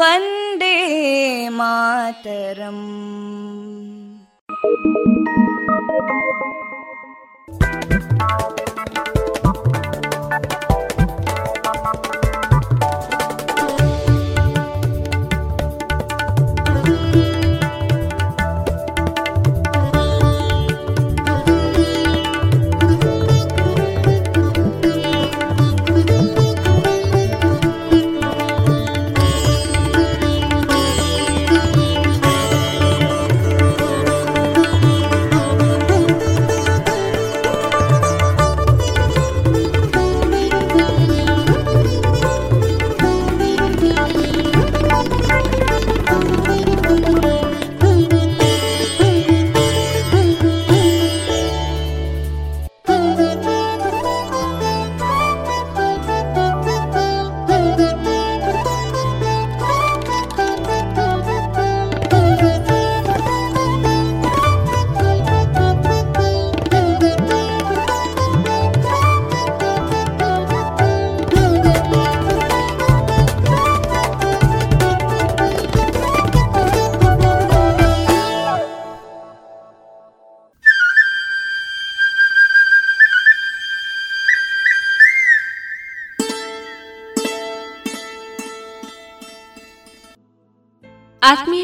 [0.00, 0.76] वन्दे
[1.58, 2.84] मातरम्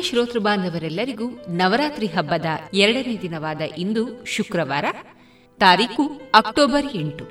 [0.09, 4.85] ಶ್ರೋತೃ ಬಾಂಧವರೆಲ್ಲರಿಗೂ ನವರಾತ್ರಿ ಹಬ್ಬದ ಎರಡನೇ ದಿನವಾದ ಇಂದು ಶುಕ್ರವಾರ,
[5.59, 7.25] ತಾರೀಕು ಅಕ್ಟೋಬರ್ ಎಂಟು.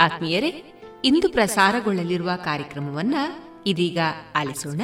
[0.00, 0.64] ಆತ್ಮೀಯರೇ,
[1.04, 3.14] ಇಂದು ಪ್ರಸಾರಗೊಳ್ಳಲಿರುವ ಕಾರ್ಯಕ್ರಮವನ್ನ
[3.66, 3.98] ಇದೀಗ
[4.36, 4.80] ಆಲಿಸೋಣ.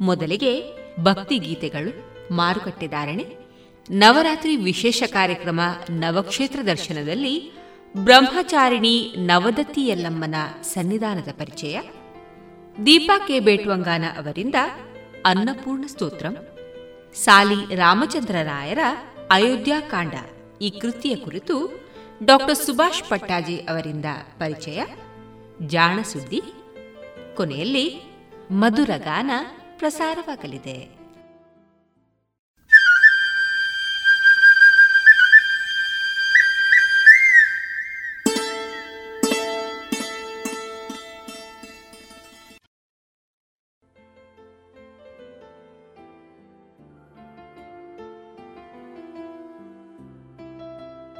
[0.00, 0.64] ಮೊದಲಿಗೆ
[1.02, 1.92] ಭಕ್ತಿ ಗೀತೆಗಳು,
[2.34, 3.26] ಮಾರುಕಟ್ಟೆ ಧಾರಣೆ,
[3.90, 5.60] ನವರಾತ್ರಿ ವಿಶೇಷ ಕಾರ್ಯಕ್ರಮ
[5.90, 7.52] ನವಕ್ಷೇತ್ರ ದರ್ಶನದಲ್ಲಿ
[7.96, 11.80] ಬ್ರಹ್ಮಚಾರಿಣಿ ನವದತ್ತಿ ಯಲ್ಲಮ್ಮನ ಸನ್ನಿಧಾನದ ಪರಿಚಯ,
[12.86, 13.40] ದೀಪಾ ಕೆ.
[13.40, 14.54] ಬೇಟ್ವಂಗಾನ ಅವರಿಂದ
[15.26, 16.36] ಅನ್ನಪೂರ್ಣ ಸ್ತೋತ್ರಂ.
[17.14, 18.78] ಸಾಲಿ ರಾಮಚಂದ್ರರಾಯರ
[19.30, 20.12] ಅಯೋಧ್ಯಾಕಾಂಡ
[20.62, 21.80] ಈ ಕೃತಿಯ ಕುರಿತು
[22.24, 24.04] ಡಾಕ್ಟರ್ ಸುಭಾಷ್ ಪಟ್ಟಾಜಿ ಅವರಿಂದ
[24.38, 24.84] ಪರಿಚಯ.
[25.66, 26.42] ಜಾಣ ಸುದ್ದಿ.
[27.36, 28.16] ಕೊನೆಯಲ್ಲಿ
[28.50, 29.30] ಮಧುರಗಾನ
[29.78, 30.97] ಪ್ರಸಾರವಾಗಲಿದೆ.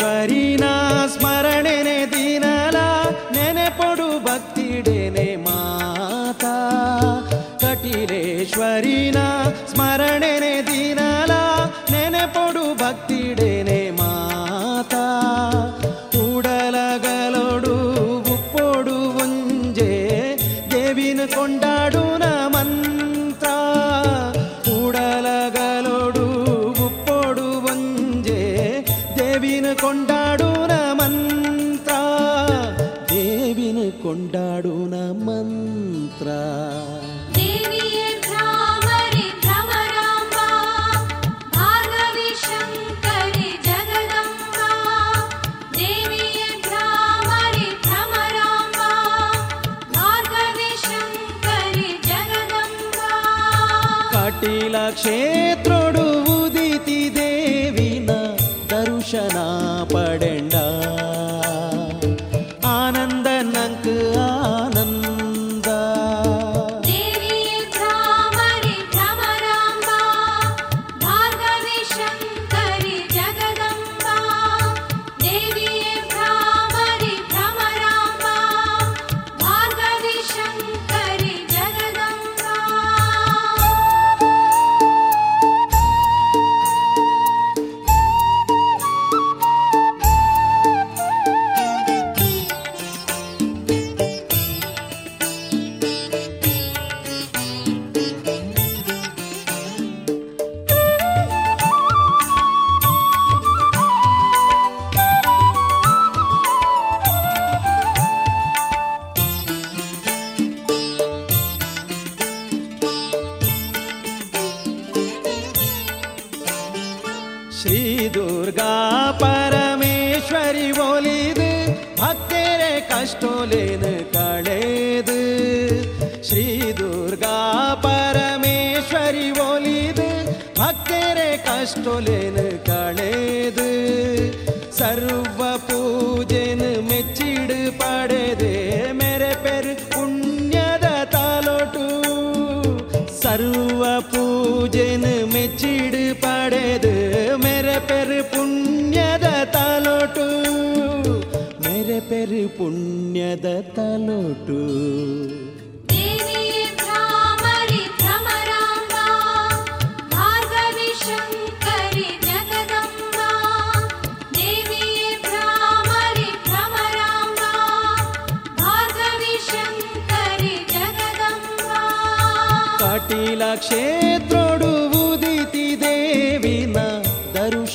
[0.00, 0.39] try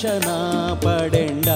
[0.06, 0.32] ದರ್ಶನ
[0.84, 1.56] ಪಡೆಂಡಾ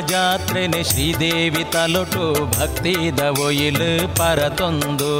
[0.00, 2.94] ಜಾತ್ರೆನೆ ಶ್ರೀದೇವಿ ತಲುಟು ಭಕ್ತಿ
[3.44, 5.12] ಒಯಿಲು ಪರತೊಂದು.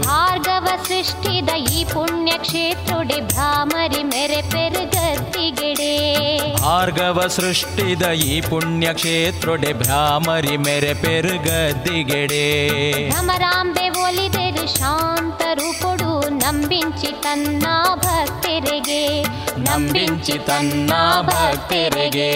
[0.00, 6.18] ಭಾರ್ಗವ ಸೃಷ್ಟಿದ ಈ ಪುಣ್ಯ ಕ್ಷೇತ್ರೊಡೆ ಭ್ರಾಮರಿ ಮೆರೆ ಪೆರುಗದ್ದಿಗೆಡೆ
[6.62, 12.68] ಭಾರ್ಗವ ಸೃಷ್ಟಿದ ಈ ಪುಣ್ಯ ಕ್ಷೇತ್ರೊಡೆ ಭ್ರಾಮರಿ ಮೆರೆ ಪೆರುಗದ್ದಿಗೆಡೆ
[13.10, 15.42] ಭ್ರಮರಾಂಬೆ ಒಲಿದೆರು ಶಾಂತ
[15.82, 19.22] ಕೊಡು ನಂಬಿಂಚಿ ತನ್ನ ಭಕ್ತರಿಗೆ.
[19.58, 22.30] ನಂಬಿಂಚಿ ತನ್ನ ಭಕ್ತರಿಗೆ.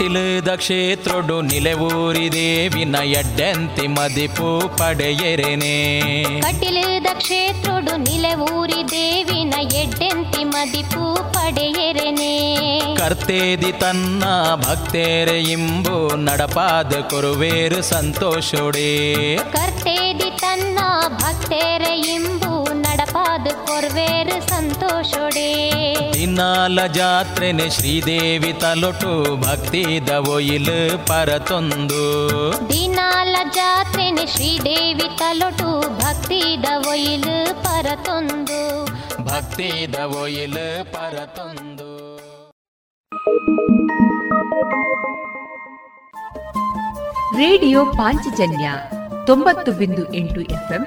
[0.00, 6.24] ಕಟಿಲದ ಕ್ಷೇತ್ರೊಡು ನಿಲೆವೂರಿದೇವಿನ ಎಡ್ಡಂತಿ ಮದಿಪು ಪಡೆಯರೆನೆ.
[6.40, 12.80] ಕಟಿಲದ ಕ್ಷೇತ್ರೊಡು ನಿಲೆವೂರಿ ದೇವಿನ ಎಡ್ಡೆಂತಿ ಮದಿಪು ಪಡೆಯರೆನೆ.
[12.96, 19.36] ಕರ್ತೇದಿ ತನ್ನ ಭಕ್ತೇರೆ ಇಂಬು ನಡಪಾದ ಕೊರುವೇರು ಸಂತೋಷೋಡೆ.
[19.36, 22.59] ಕರ್ತೇದಿ ತನ್ನ ಭಕ್ತೇರೆ ಇಂಬು
[23.10, 25.50] ನಡಪಾದ ಕೊರ್ವೇರು ಸಂತೋಷೊಡೆ.
[26.14, 32.02] ದಿನಾಲ ಜಾತ್ರೆನೆ ಶ್ರೀದೇವಿ ತಲೊಟು ಭಕ್ತಿ ಒಯಿಲು ಪರತೊಂದು.
[32.68, 38.84] ದಿನಾಲ ಜಾತ್ರೆನೆ ಶ್ರೀದೇವಿ ತಲೊಟು ಭಕ್ತಿ ದವೊಯಿಲ್ ಪರತೊಂದು.
[39.24, 41.90] ಭಕ್ತಿ ಒಯಿಲು ಪರತೊಂದು.
[47.36, 48.70] ರೇಡಿಯೋ ಪಾಂಚಜನ್ಯ
[49.26, 50.86] ತೊಂಬತ್ತು ಬಿಂದು ಎಂಟು ಎಫ್ಎಂ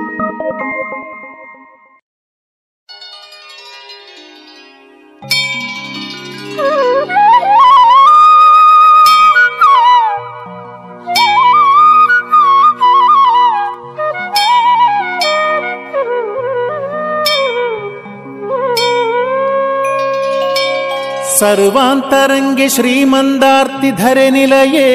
[21.41, 24.89] सर्वान्तरङ्गे श्रीमन्दार्तिधरे निलये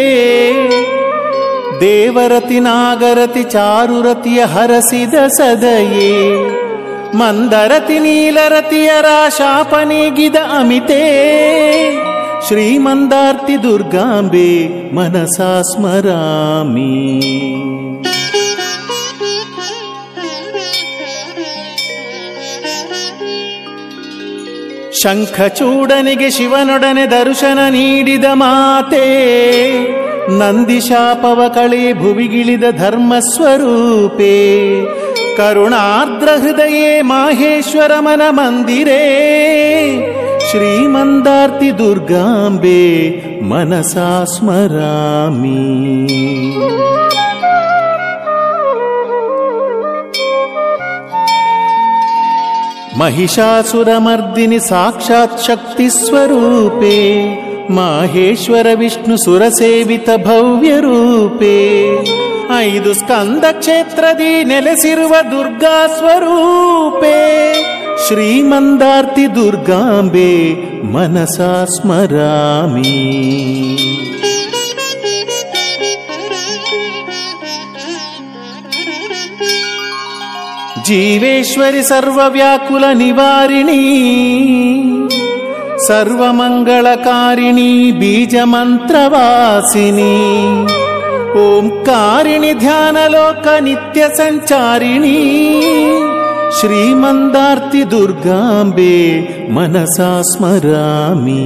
[1.80, 6.12] देवरति नागरति चारुरतिय हरसिद सदये
[7.20, 11.02] मन्दरति नीलरति अराशानिगिद अमिते
[12.48, 14.48] श्रीमन्दार्ति दुर्गाम्बे
[14.96, 16.92] मनसा स्मरामि
[25.06, 29.06] ಶಂಖಚೂಡನಿಗೆ ಶಿವನೊಡನೆ ದರ್ಶನ ನೀಡಿದ ಮಾತೆ.
[30.38, 34.68] ನಂದಿಶಾಪವ ಕಳೆ ಭುವಿಗಿಳಿದ ಧರ್ಮ ಸ್ವರೂಪೇ.
[35.36, 39.02] ಕರುಣಾರ್ದ್ರ ಹೃದಯೇ ಮಾಹೇಶ್ವರ ಮನ ಮಂದಿರೇ.
[40.50, 43.08] ಶ್ರೀಮಂದಾರ್ತಿ ದುರ್ಗಾಂಬೆ
[43.40, 45.76] ಮನಸಾ ಸ್ಮರಾಮಿ.
[52.98, 56.98] महिषासुरमर्दिनि साक्षात् शक्तिस्वरूपे
[57.78, 61.56] माहेश्वर विष्णुसुरसेवित भव्यरूपे
[62.58, 67.18] ऐदु स्कन्दक्षेत्रदि नेलेसिरुव दुर्गा स्वरूपे
[68.06, 70.32] श्रीमन्दार्ति दुर्गाम्बे
[70.94, 72.96] मनसा स्मरामि
[80.86, 83.84] जीवेश्वरि सर्वव्याकुल निवारिणी
[85.86, 87.70] सर्वमङ्गलकारिणी
[88.00, 88.44] बीजमन्त्रवासिनी
[91.46, 95.18] ओङ्कारिणि ध्यानलोक नित्यसञ्चारिणी
[96.58, 98.94] श्रीमन्दार्ति दुर्गाम्बे
[99.56, 101.42] मनसा स्मरामि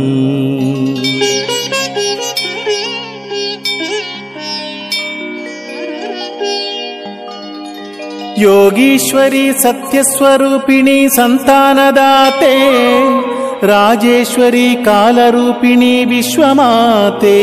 [8.41, 12.57] योगीश्वरी सत्यस्वरूपिणी सन्तानदाते
[13.71, 17.41] राजेश्वरी कालरूपिणी विश्वमाते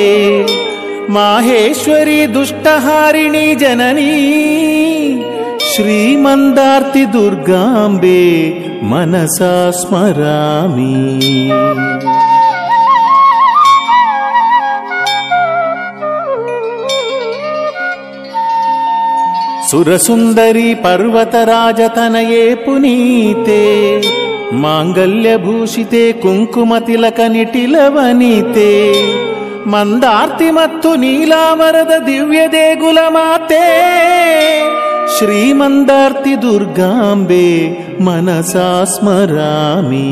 [1.16, 4.16] माहेश्वरी दुष्टहारिणी जननी
[5.70, 8.24] श्रीमन्दार्ति दुर्गाम्बे
[8.92, 10.96] मनसा स्मरामि।
[19.71, 23.63] ಸುರಸುಂದರಿ ಪರ್ವತರಾಜತನಯೇ ಪುನೀತೆ
[24.63, 28.73] ಮಾಂಗಲ್ಯಭೂಷಿತೆ ಕುಂಕುಮತಿಲಕ ನಿಟಿಲವನಿತೆ
[29.67, 33.65] ಮಂದಾರ್ತಿ ಮತ್ತು ನೀಲಾಮರದ ದಿವ್ಯ ದೇಗುಲ ಮಾತೆ
[35.19, 37.47] ಶ್ರೀಮಂದಾರ್ತಿ ದುರ್ಗಾಂಬೆ
[38.01, 40.09] ಮನಸಾ ಸ್ಮರಾಮಿ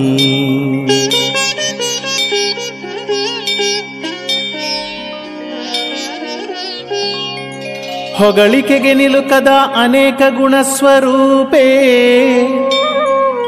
[8.17, 9.47] ಹೊಗಳಿಕೆಗೆ ನಿಲುಕದ
[9.81, 11.67] ಅನೇಕ ಗುಣಸ್ವರೂಪೇ.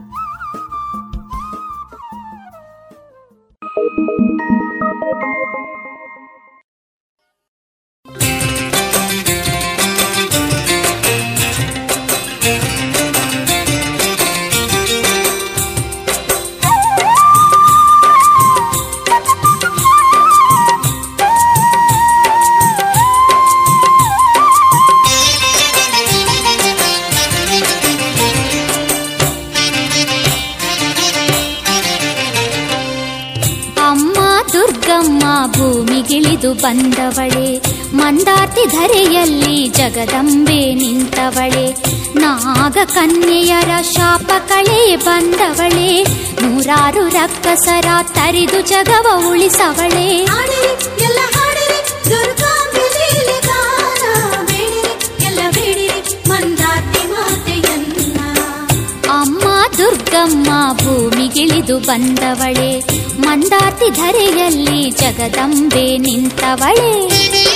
[43.01, 46.03] ಕನ್ಯೆಯರ ಶಾಪ ಕಳೆ ಬಂದವಳೆ
[46.41, 50.25] ನೂರಾರು ರಕ್ಕಸರ ತರಿದು ಜಗವ ಉಳಿಸವಳೆ.
[59.09, 59.43] ಅಮ್ಮ
[59.77, 62.79] ದುರ್ಗಮ್ಮ ಭೂಮಿಗಿಳಿದು ಬಂದವಳೆ
[63.19, 67.50] ಮಂದಾತಿ ಧರೆಯಲ್ಲಿ ಜಗದಂಬೆ ನಿಂತವಳೆ.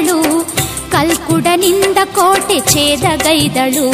[0.00, 0.20] ತಡೆದಳು
[0.90, 3.88] ಕಲ್ಕುಡನಿಂದ ಕೋಟೆ ಛೇದಗೈದಳು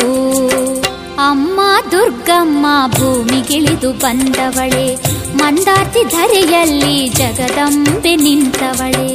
[1.23, 1.59] ಅಮ್ಮ
[1.93, 4.87] ದುರ್ಗಮ್ಮ ಭೂಮಿಗಿಳಿದು ಬಂದವಳೆ
[5.35, 9.11] ಮಂದಾರ್ತಿ ಧರೆಯಲ್ಲಿ ಜಗದಂಬೆ ನಿಂತವಳೆ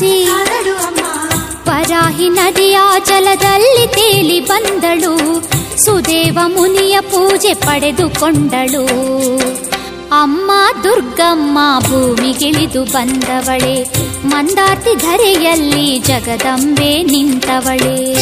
[0.00, 5.40] ಭಕ್ತರ ಪರಾಹಿ ನದಿಯ ಜಲದಲ್ಲಿ ತೇಲಿ ಬಂದಳು.
[5.84, 8.86] ಸುದೇವ ಮುನಿಯ ಪೂಜೆ ಪಡೆದುಕೊಂಡಳು.
[10.22, 10.50] ಅಮ್ಮ
[10.84, 13.82] ದುರ್ಗಮ್ಮ ಭೂಮಿಗಿಳಿದು ಬಂದವಳೆ.
[14.26, 18.16] ಮಂದಾರ್ತಿ ಧರೆಯಲ್ಲಿ ಜಗದಂಬೆ ನಿಂತವಳೆ.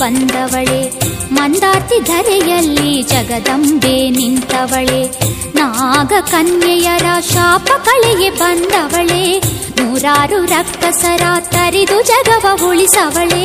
[0.00, 0.80] ಬಂದವಳೆ,
[1.32, 5.00] ಮಂದಾರ್ತಿ ಧರೆಯಲ್ಲಿ ಜಗದಂಬೆ ನಿಂತವಳೆ,
[5.54, 9.24] ನಾಗ ಕನ್ಯೆಯರ ಶಾಪ ಕಳೆಗೆ ಬಂದವಳೆ,
[9.76, 13.44] ನೂರಾರು ರಕ್ತಸರ ತರಿದು ಜಗವ ಉಳಿಸವಳೆ.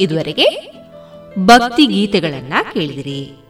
[0.00, 0.76] ಇದುವರೆಗೆ
[1.38, 3.46] ಭಕ್ತಿ ಗೀತೆಗಳನ್ನ ಕೇಳಿದಿರಿ.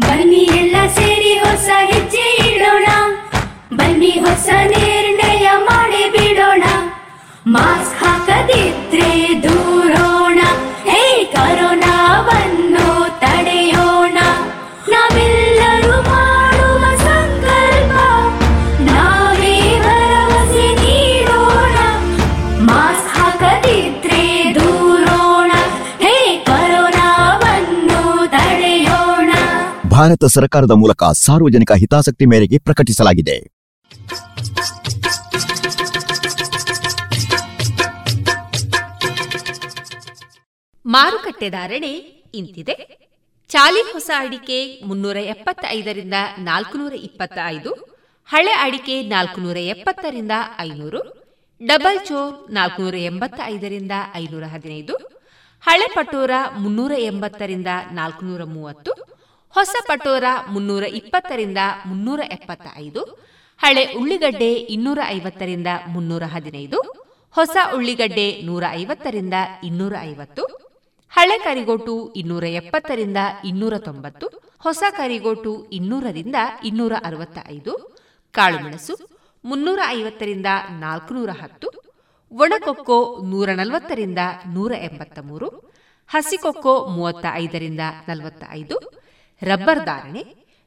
[0.00, 2.86] ಬನ್ನಿ ಎಲ್ಲ ಸೇರಿ ಹೊಸ ಹೆಜ್ಜೆ ಇಡೋಣ.
[3.76, 6.62] ಬನ್ನಿ ಹೊಸ ನಿರ್ಣಯ ಮಾಡಿ ಬಿಡೋಣ.
[7.46, 9.69] ಮಾಸ್ಕ್ ಹಾಕದಿದ್ರೆ ದೂರೋಣ
[30.00, 33.34] ಭಾರತ ಸರ್ಕಾರದ ಮೂಲಕ ಸಾರ್ವಜನಿಕ ಹಿತಾಸಕ್ತಿ ಮೇರೆಗೆ ಪ್ರಕಟಿಸಲಾಗಿದೆ.
[40.84, 41.92] ಮಾರುಕಟ್ಟೆ ಧಾರಣೆ
[42.34, 42.76] ಇಂತಿದೆ.
[43.48, 47.72] ಚಾಲಿ ಹೊಸ ಅಡಿಕೆ ಮುನ್ನೂರ ಎಪ್ಪತ್ತೈದರಿಂದ ನಾಲ್ಕುನೂರ ಇಪ್ಪತ್ತ ಐದು
[48.26, 51.00] ಹಳೆ ಅಡಿಕೆ ನಾಲ್ಕುನೂರ ಎಪ್ಪತ್ತರಿಂದ ಐನೂರು,
[51.66, 54.96] ಡಬಲ್ ಚೋರ್ ನಾಲ್ಕುನೂರ ಎಂಬತ್ತ ಐದರಿಂದ ಐನೂರ ಹದಿನೈದು,
[55.60, 59.09] ಹಳೆ ಪಟೋರ ಮುನ್ನೂರ ಎಂಬತ್ತರಿಂದ ನಾಲ್ಕುನೂರ ಮೂವತ್ತು
[59.54, 63.02] ಹೊಸ ಪಟೋರ ಮುನ್ನೂರ ಇಪ್ಪತ್ತರಿಂದ ಮುನ್ನೂರ ಎಪ್ಪತ್ತ ಐದು
[63.60, 66.78] ಹಳೆ ಉಳ್ಳಿಗಡ್ಡೆ ಇನ್ನೂರ ಐವತ್ತರಿಂದ ಮುನ್ನೂರ ಹದಿನೈದು,
[67.34, 70.44] ಹೊಸ ಉಳ್ಳಿಗಡ್ಡೆ ನೂರ ಐವತ್ತರಿಂದ ಇನ್ನೂರ ಐವತ್ತು,
[71.12, 74.26] ಹಳೆ ಕರಿಗೋಟು ಇನ್ನೂರ ಎಪ್ಪತ್ತರಿಂದ ಇನ್ನೂರ ತೊಂಬತ್ತು,
[74.58, 77.74] ಹೊಸ ಕರಿಗೋಟು ಇನ್ನೂರರಿಂದ ಇನ್ನೂರ ಅರವತ್ತ ಐದು
[78.34, 78.96] ಕಾಳುಮೆಣಸು
[79.44, 80.46] ಮುನ್ನೂರ ಐವತ್ತರಿಂದ
[80.80, 81.68] ನಾಲ್ಕುನೂರ ಹತ್ತು,
[82.32, 85.48] ಒಣಕೊಕ್ಕೋ ನೂರ ನಲವತ್ತರಿಂದ ನೂರ ಎಂಬತ್ತ ಮೂರು,
[86.10, 88.78] ಹಸಿಕೊಕ್ಕೋ ಮೂವತ್ತ ಐದರಿಂದ ನಲವತ್ತ ಐದು
[89.42, 90.24] ರಬ್ಬರ್ ಧಾರಣೆ,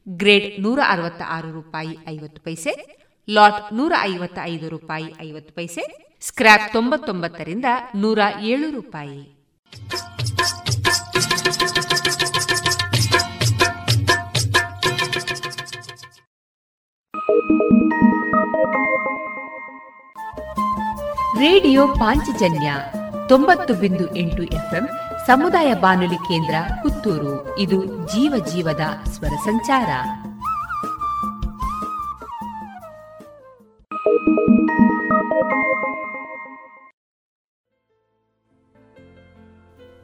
[0.10, 2.98] ಗ್ರೇಡ್ ನೂರ ಅರವತ್ತ ಆರು ರೂಪಾಯಿ ಐವತ್ತು ಪೈಸೆ,
[3.30, 7.66] ಲಾಟ್ ನೂರ ಐವತ್ತ ಐದು ರೂಪಾಯಿ ಐವತ್ತು ಪೈಸೆ ಸ್ಕ್ರಾಪ್ ತೊಂಬತ್ತೊಂಬತ್ತರಿಂದ
[7.96, 9.22] ನೂರ ಏಳು ರೂಪಾಯಿ.
[21.40, 22.74] ರೇಡಿಯೋ ಪಾಂಚಜನ್ಯ
[23.30, 24.90] ತೊಂಬತ್ತು ಬಿಂದು ಎಂಟು ಎಫ್ಎಂ
[25.28, 27.60] ಸಮುದಾಯ ಬಾನುಲಿ ಕೇಂದ್ರ ಪುತ್ತೂರು.
[27.60, 29.90] ಇದು ಜೀವ ಜೀವದ ಸ್ವರ ಸಂಚಾರ.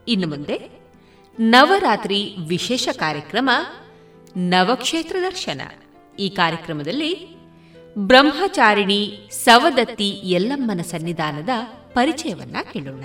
[0.07, 0.69] ಇನ್ನು ಮುಂದೆ
[1.39, 3.49] ನವರಾತ್ರಿ ವಿಶೇಷ ಕಾರ್ಯಕ್ರಮ,
[4.37, 5.61] ನವಕ್ಷೇತ್ರ ದರ್ಶನ.
[6.19, 7.35] ಈ ಕಾರ್ಯಕ್ರಮದಲ್ಲಿ
[7.97, 11.49] ಬ್ರಹ್ಮಚಾರಿಣಿ ಸವದತ್ತಿ ಯಲ್ಲಮ್ಮನ ಸನ್ನಿಧಾನದ
[11.93, 13.03] ಪರಿಚಯವನ್ನ ಕೇಳೋಣ.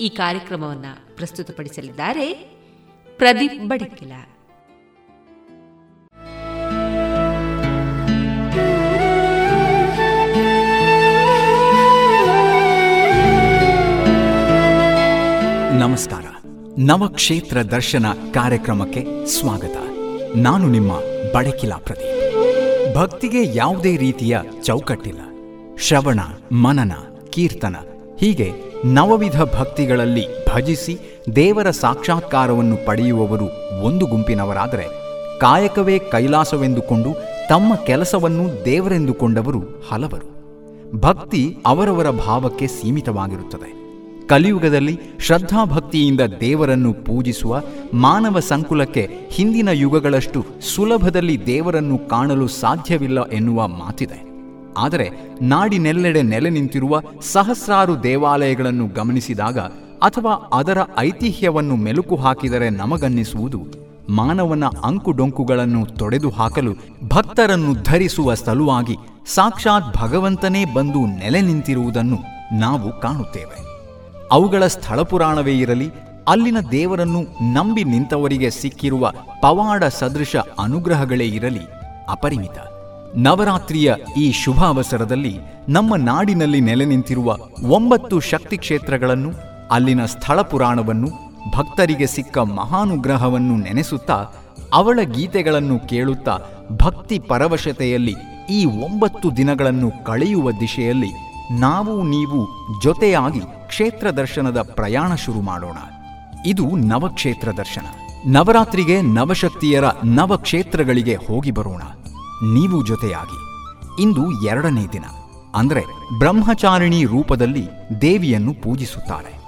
[0.00, 2.34] ಈ ಕಾರ್ಯಕ್ರಮವನ್ನು ಪ್ರಸ್ತುತಪಡಿಸಲಿದ್ದಾರೆ
[3.16, 4.12] ಪ್ರದೀಪ್ ಬಡಕಿಲ.
[15.78, 16.24] ನಮಸ್ಕಾರ.
[16.78, 19.76] ನವಕ್ಷೇತ್ರ ದರ್ಶನ ಕಾರ್ಯಕ್ರಮಕ್ಕೆ ಸ್ವಾಗತ.
[20.36, 20.98] ನಾನು ನಿಮ್ಮ
[21.34, 22.96] ಬಡಕಿಲ ಪ್ರದೀಪ್.
[22.96, 25.20] ಭಕ್ತಿಗೆ ಯಾವುದೇ ರೀತಿಯ ಚೌಕಟ್ಟಿಲ್ಲ.
[25.78, 26.20] ಶ್ರವಣ,
[26.52, 26.92] ಮನನ,
[27.30, 27.76] ಕೀರ್ತನ,
[28.18, 30.98] ಹೀಗೆ ನವವಿಧ ಭಕ್ತಿಗಳಲ್ಲಿ ಭಜಿಸಿ
[31.36, 33.48] ದೇವರ ಸಾಕ್ಷಾತ್ಕಾರವನ್ನು ಪಡೆಯುವವರು
[33.82, 34.86] ಒಂದು ಗುಂಪಿನವರಾದರೆ
[35.40, 37.14] ಕಾಯಕವೇ ಕೈಲಾಸವೆಂದುಕೊಂಡು
[37.48, 40.34] ತಮ್ಮ ಕೆಲಸವನ್ನು ದೇವರೆಂದುಕೊಂಡವರು ಹಲವರು.
[41.00, 43.84] ಭಕ್ತಿ ಅವರವರ ಭಾವಕ್ಕೆ ಸೀಮಿತವಾಗಿರುತ್ತದೆ.
[44.26, 47.62] ಕಲಿಯುಗದಲ್ಲಿ ಶ್ರದ್ಧಾಭಕ್ತಿಯಿಂದ ದೇವರನ್ನು ಪೂಜಿಸುವ
[47.94, 54.23] ಮಾನವ ಸಂಕುಲಕ್ಕೆ ಹಿಂದಿನ ಯುಗಗಳಷ್ಟು ಸುಲಭದಲ್ಲಿ ದೇವರನ್ನು ಕಾಣಲು ಸಾಧ್ಯವಿಲ್ಲ ಎನ್ನುವ ಮಾತಿದೆ.
[54.76, 55.10] ಆದರೆ
[55.42, 57.00] ನಾಡಿನೆಲ್ಲೆಡೆ ನೆಲೆ ನಿಂತಿರುವ
[57.32, 59.58] ಸಹಸ್ರಾರು ದೇವಾಲಯಗಳನ್ನು ಗಮನಿಸಿದಾಗ
[60.02, 63.64] ಅಥವಾ ಅದರ ಐತಿಹ್ಯವನ್ನು ಮೆಲುಕು ಹಾಕಿದರೆ ನಮಗನ್ನಿಸುವುದು
[64.10, 66.74] ಮಾನವನ ಅಂಕುಡೊಂಕುಗಳನ್ನು ತೊಡೆದು ಹಾಕಲು
[67.08, 68.96] ಭಕ್ತರನ್ನು ಧರಿಸುವ ಸಲುವಾಗಿ
[69.26, 72.18] ಸಾಕ್ಷಾತ್ ಭಗವಂತನೇ ಬಂದು ನೆಲೆ ನಿಂತಿರುವುದನ್ನು
[72.60, 73.64] ನಾವು ಕಾಣುತ್ತೇವೆ.
[74.32, 75.90] ಅವುಗಳ ಸ್ಥಳಪುರಾಣವೇ ಇರಲಿ,
[76.28, 77.22] ಅಲ್ಲಿನ ದೇವರನ್ನು
[77.52, 79.12] ನಂಬಿ ನಿಂತವರಿಗೆ ಸಿಕ್ಕಿರುವ
[79.42, 81.60] ಪವಾಡ ಸದೃಶ ಅನುಗ್ರಹಗಳೇ ಇರಲಿ,
[82.08, 82.73] ಅಪರಿಮಿತ.
[83.16, 85.38] ನವರಾತ್ರಿಯ ಈ ಶುಭ ಅವಸರದಲ್ಲಿ
[85.68, 87.36] ನಮ್ಮ ನಾಡಿನಲ್ಲಿ ನೆಲೆ ನಿಂತಿರುವ
[87.68, 89.32] ಒಂಬತ್ತು ಶಕ್ತಿ ಕ್ಷೇತ್ರಗಳನ್ನು,
[89.70, 91.08] ಅಲ್ಲಿನ ಸ್ಥಳ ಪುರಾಣವನ್ನು,
[91.56, 94.26] ಭಕ್ತರಿಗೆ ಸಿಕ್ಕ ಮಹಾನುಗ್ರಹವನ್ನು ನೆನೆಸುತ್ತಾ,
[94.72, 96.38] ಅವಳ ಗೀತೆಗಳನ್ನು ಕೇಳುತ್ತಾ
[96.72, 98.14] ಭಕ್ತಿ ಪರವಶತೆಯಲ್ಲಿ
[98.50, 101.10] ಈ ಒಂಬತ್ತು ದಿನಗಳನ್ನು ಕಳೆಯುವ ದಿಶೆಯಲ್ಲಿ
[101.52, 102.48] ನಾವು ನೀವು
[102.82, 105.76] ಜೊತೆಯಾಗಿ ಕ್ಷೇತ್ರ ದರ್ಶನದ ಪ್ರಯಾಣ ಶುರು ಮಾಡೋಣ.
[106.46, 107.86] ಇದು ನವಕ್ಷೇತ್ರ ದರ್ಶನ.
[108.26, 111.82] ನವರಾತ್ರಿಗೆ ನವಶಕ್ತಿಯರ ನವಕ್ಷೇತ್ರಗಳಿಗೆ ಹೋಗಿ ಬರೋಣ.
[112.52, 113.44] ನೀವು ಜೊತೆಯಾಗಿ.
[114.02, 115.04] ಇಂದು ಎರಡನೇ ದಿನ.
[115.54, 115.82] ಅಂದರೆ
[116.18, 117.68] ಬ್ರಹ್ಮಚಾರಿಣಿ ರೂಪದಲ್ಲಿ
[118.00, 119.44] ದೇವಿಯನ್ನು ಪೂಜಿಸುತ್ತಾರೆ.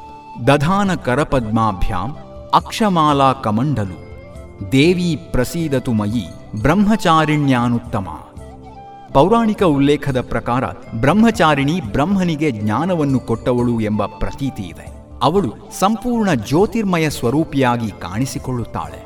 [0.47, 2.17] ದಧಾನ ಕರಪದ್ಮಾಭ್ಯಾಂ
[2.55, 4.07] ಅಕ್ಷಮಾಲಾ ಕಮಂಡಲು.
[4.73, 6.27] ದೇವಿ ಪ್ರಸೀದತು ಮಯಿ
[6.63, 8.09] ಬ್ರಹ್ಮಚಾರಿಣ್ಯಾನುತ್ತಮ.
[9.13, 10.65] ಪೌರಾಣಿಕ ಉಲ್ಲೇಖದ ಪ್ರಕಾರ
[11.01, 14.97] ಬ್ರಹ್ಮಚಾರಿಣಿ ಬ್ರಹ್ಮನಿಗೆ ಜ್ಞಾನವನ್ನು ಕೊಟ್ಟವಳು ಎಂಬ ಪ್ರತೀತಿ ಇದೆ.
[15.23, 19.06] ಅವಳು ಸಂಪೂರ್ಣ ಜ್ಯೋತಿರ್ಮಯ ಸ್ವರೂಪಿಯಾಗಿ ಕಾಣಿಸಿಕೊಳ್ಳುತ್ತಾಳೆ.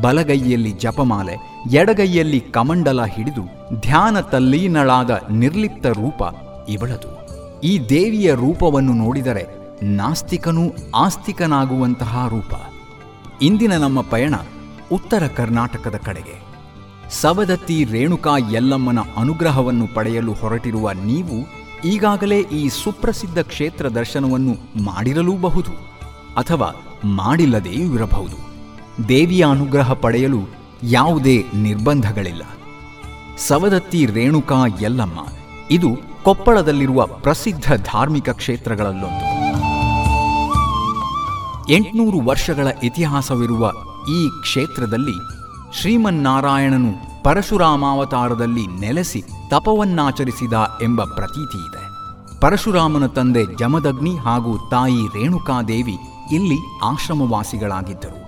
[0.00, 1.36] ಬಲಗೈಯಲ್ಲಿ ಜಪಮಾಲೆ,
[1.70, 6.22] ಎಡಗೈಯಲ್ಲಿ ಕಮಂಡಲ ಹಿಡಿದು ಧ್ಯಾನ ತಲ್ಲೀನಳಾದ ನಿರ್ಲಿಪ್ತ ರೂಪ
[6.68, 7.18] ಇವಳದು.
[7.60, 9.46] ಈ ದೇವಿಯ ರೂಪವನ್ನು ನೋಡಿದರೆ
[9.82, 10.62] ನಾಸ್ತಿಕನೂ
[10.94, 12.54] ಆಸ್ತಿಕನಾಗುವಂತಹ ರೂಪ.
[13.42, 14.34] ಇಂದಿನ ನಮ್ಮ ಪಯಣ
[14.92, 16.48] ಉತ್ತರ ಕರ್ನಾಟಕದ ಕಡೆಗೆ.
[17.10, 21.46] ಸವದತ್ತಿ ರೇಣುಕಾ ಯಲ್ಲಮ್ಮನ ಅನುಗ್ರಹವನ್ನು ಪಡೆಯಲು ಹೊರಟಿರುವ ನೀವು
[21.84, 25.70] ಈಗಾಗಲೇ ಈ ಸುಪ್ರಸಿದ್ಧ ಕ್ಷೇತ್ರ ದರ್ಶನವನ್ನು ಮಾಡಿರಲೂಬಹುದು
[26.34, 28.47] ಅಥವಾ ಮಾಡಿಲ್ಲದೆಯೂ ಇರಬಹುದು.
[29.08, 30.38] ದೇವಿಯ ಅನುಗ್ರಹ ಪಡೆಯಲು
[30.82, 32.42] ಯಾವುದೇ ನಿರ್ಬಂಧಗಳಿಲ್ಲ.
[33.38, 35.26] ಸವದತ್ತಿ ರೇಣುಕಾ ಯಲ್ಲಮ್ಮ,
[35.70, 35.88] ಇದು
[36.24, 39.38] ಕೊಪ್ಪಳದಲ್ಲಿರುವ ಪ್ರಸಿದ್ಧ ಧಾರ್ಮಿಕ ಕ್ಷೇತ್ರಗಳಲ್ಲೊಂದು.
[41.72, 43.72] ಎಂಟುನೂರು ವರ್ಷಗಳ ಇತಿಹಾಸವಿರುವ
[44.10, 45.16] ಈ ಕ್ಷೇತ್ರದಲ್ಲಿ
[45.80, 51.84] ಶ್ರೀಮನ್ನಾರಾಯಣನು ಪರಶುರಾಮಾವತಾರದಲ್ಲಿ ನೆಲೆಸಿ ತಪವನ್ನಾಚರಿಸಿದ ಎಂಬ ಪ್ರತೀತಿ ಇದೆ.
[52.40, 55.98] ಪರಶುರಾಮನ ತಂದೆ ಜಮದಗ್ನಿ ಹಾಗೂ ತಾಯಿ ರೇಣುಕಾದೇವಿ
[56.32, 58.27] ಇಲ್ಲಿ ಆಶ್ರಮವಾಸಿಗಳಾಗಿದ್ದರು.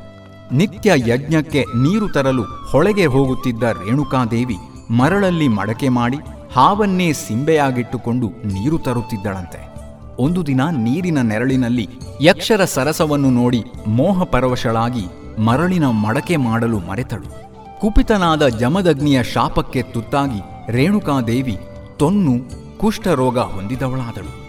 [0.53, 4.57] ನಿತ್ಯ ಯಜ್ಞಕ್ಕೆ ನೀರು ತರಲು ಹೊಳೆಗೆ ಹೋಗುತ್ತಿದ್ದ ರೇಣುಕಾದೇವಿ
[4.91, 6.17] ಮರಳಲ್ಲಿ ಮಡಕೆ ಮಾಡಿ
[6.57, 9.71] ಹಾವನ್ನೇ ಸಿಂಬೆಯಾಗಿಟ್ಟುಕೊಂಡು ನೀರು ತರುತ್ತಿದ್ದಳಂತೆ.
[10.19, 11.89] ಒಂದು ದಿನ ನೀರಿನ ನೆರಳಿನಲ್ಲಿ
[12.21, 15.05] ಯಕ್ಷರ ಸರಸವನ್ನು ನೋಡಿ ಮೋಹ ಪರವಶಳಾಗಿ
[15.39, 17.51] ಮರಳಿನ ಮಡಕೆ ಮಾಡಲು ಮರೆತಳು.
[17.81, 21.59] ಕುಪಿತನಾದ ಜಮದಗ್ನಿಯ ಶಾಪಕ್ಕೆ ತುತ್ತಾಗಿ ರೇಣುಕಾದೇವಿ
[21.99, 22.35] ತೊನ್ನು
[22.79, 24.41] ಕುಷ್ಠರೋಗ ಹೊಂದಿದವಳಾದಳು.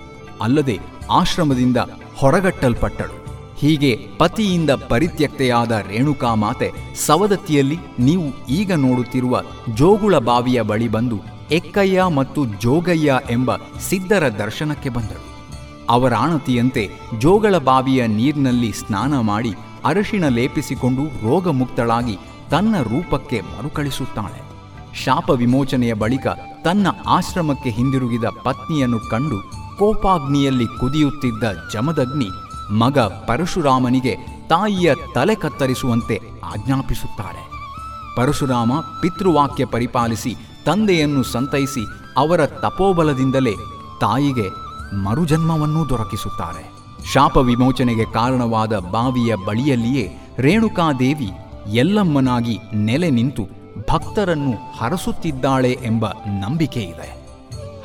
[0.44, 0.80] ಅಲ್ಲದೆ
[1.12, 1.78] ಆಶ್ರಮದಿಂದ
[2.18, 3.21] ಹೊರಗಟ್ಟಲ್ಪಟ್ಟಳು.
[3.62, 9.42] ಹೀಗೆ ಪತಿಯಿಂದ ಪರಿತ್ಯಕ್ತೆಯಾದ ರೇಣುಕಾ ಮಾತೆ ಸವದತ್ತಿಯಲ್ಲಿ ನೀವು ಈಗ ನೋಡುತ್ತಿರುವ
[9.74, 11.18] ಜೋಗುಳ ಬಾವಿಯ ಬಳಿ ಬಂದು
[11.52, 13.56] ಎಕ್ಕಯ್ಯ ಮತ್ತು ಜೋಗಯ್ಯ ಎಂಬ
[13.90, 15.24] ಸಿದ್ಧರ ದರ್ಶನಕ್ಕೆ ಬಂದರು.
[15.90, 16.90] ಅವರ ಆಣತಿಯಂತೆ
[17.20, 19.54] ಜೋಗಳ ಬಾವಿಯ ನೀರಿನಲ್ಲಿ ಸ್ನಾನ ಮಾಡಿ
[19.86, 22.18] ಅರಶಿಣ ಲೇಪಿಸಿಕೊಂಡು ರೋಗಮುಕ್ತಳಾಗಿ
[22.52, 24.42] ತನ್ನ ರೂಪಕ್ಕೆ ಮರುಕಳಿಸುತ್ತಾಳೆ.
[25.04, 26.28] ಶಾಪ ವಿಮೋಚನೆಯ ಬಳಿಕ
[26.64, 29.40] ತನ್ನ ಆಶ್ರಮಕ್ಕೆ ಹಿಂದಿರುಗಿದ ಪತ್ನಿಯನ್ನು ಕಂಡು
[29.78, 31.44] ಕೋಪಾಗ್ನಿಯಲ್ಲಿ ಕುದಿಯುತ್ತಿದ್ದ
[31.74, 32.30] ಜಮದಗ್ನಿ
[32.72, 34.18] ಮಗ ಪರಶುರಾಮನಿಗೆ
[34.50, 37.52] ತಾಯಿಯ ತಲೆ ಕತ್ತರಿಸುವಂತೆ ಆಜ್ಞಾಪಿಸುತ್ತಾಳೆ
[38.18, 41.86] ಪರಶುರಾಮ ಪಿತೃವಾಕ್ಯ ಪರಿಪಾಲಿಸಿ ತಂದೆಯನ್ನು ಸಂತೈಸಿ
[42.18, 43.54] ಅವರ ತಪೋಬಲದಿಂದಲೇ
[44.02, 44.48] ತಾಯಿಗೆ
[44.96, 46.72] ಮರುಜನ್ಮವನ್ನೂ ದೊರಕಿಸುತ್ತಾರೆ.
[47.14, 51.32] ಶಾಪ ವಿಮೋಚನೆಗೆ ಕಾರಣವಾದ ಬಾವಿಯ ಬಳಿಯಲ್ಲಿಯೇ ರೇಣುಕಾದೇವಿ
[51.68, 53.44] ಎಲ್ಲಮ್ಮನಾಗಿ ನೆಲೆ ನಿಂತು
[53.92, 57.22] ಭಕ್ತರನ್ನು ಹರಸುತ್ತಿದ್ದಾಳೆ ಎಂಬ ನಂಬಿಕೆ ಇದೆ.